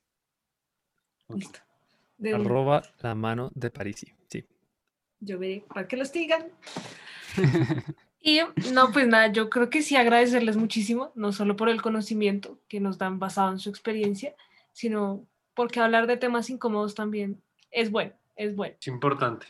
Listo. 1.29 1.59
De. 2.17 2.33
Arroba 2.33 2.81
la 3.01 3.13
mano 3.13 3.51
de 3.53 3.69
Parisi. 3.69 4.11
Sí. 4.27 4.45
Yo 5.19 5.37
veré 5.37 5.63
para 5.67 5.87
que 5.87 5.97
los 5.97 6.11
digan. 6.11 6.47
Y 8.21 8.39
no, 8.71 8.91
pues 8.91 9.07
nada, 9.07 9.31
yo 9.31 9.49
creo 9.49 9.69
que 9.69 9.81
sí 9.81 9.95
agradecerles 9.95 10.55
muchísimo, 10.55 11.11
no 11.15 11.31
solo 11.31 11.55
por 11.55 11.69
el 11.69 11.81
conocimiento 11.81 12.59
que 12.67 12.79
nos 12.79 12.99
dan 12.99 13.17
basado 13.17 13.51
en 13.51 13.57
su 13.57 13.69
experiencia, 13.69 14.35
sino 14.71 15.25
porque 15.55 15.79
hablar 15.79 16.05
de 16.05 16.17
temas 16.17 16.49
incómodos 16.51 16.93
también 16.93 17.41
es 17.71 17.89
bueno, 17.89 18.13
es 18.35 18.55
bueno. 18.55 18.75
Es 18.79 18.87
importante. 18.87 19.47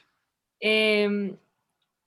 Em, 0.62 1.36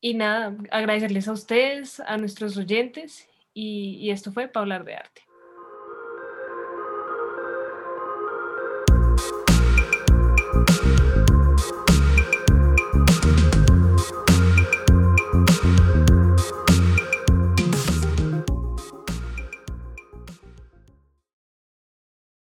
y 0.01 0.15
nada, 0.15 0.57
agradecerles 0.71 1.29
a 1.29 1.33
ustedes, 1.33 2.01
a 2.01 2.17
nuestros 2.17 2.57
oyentes, 2.57 3.29
y, 3.53 4.11
esto 4.11 4.33
fue 4.33 4.49
para 4.49 4.63
hablar 4.63 4.85
de 4.85 4.97
arte. 4.97 5.23
thank 10.67 11.14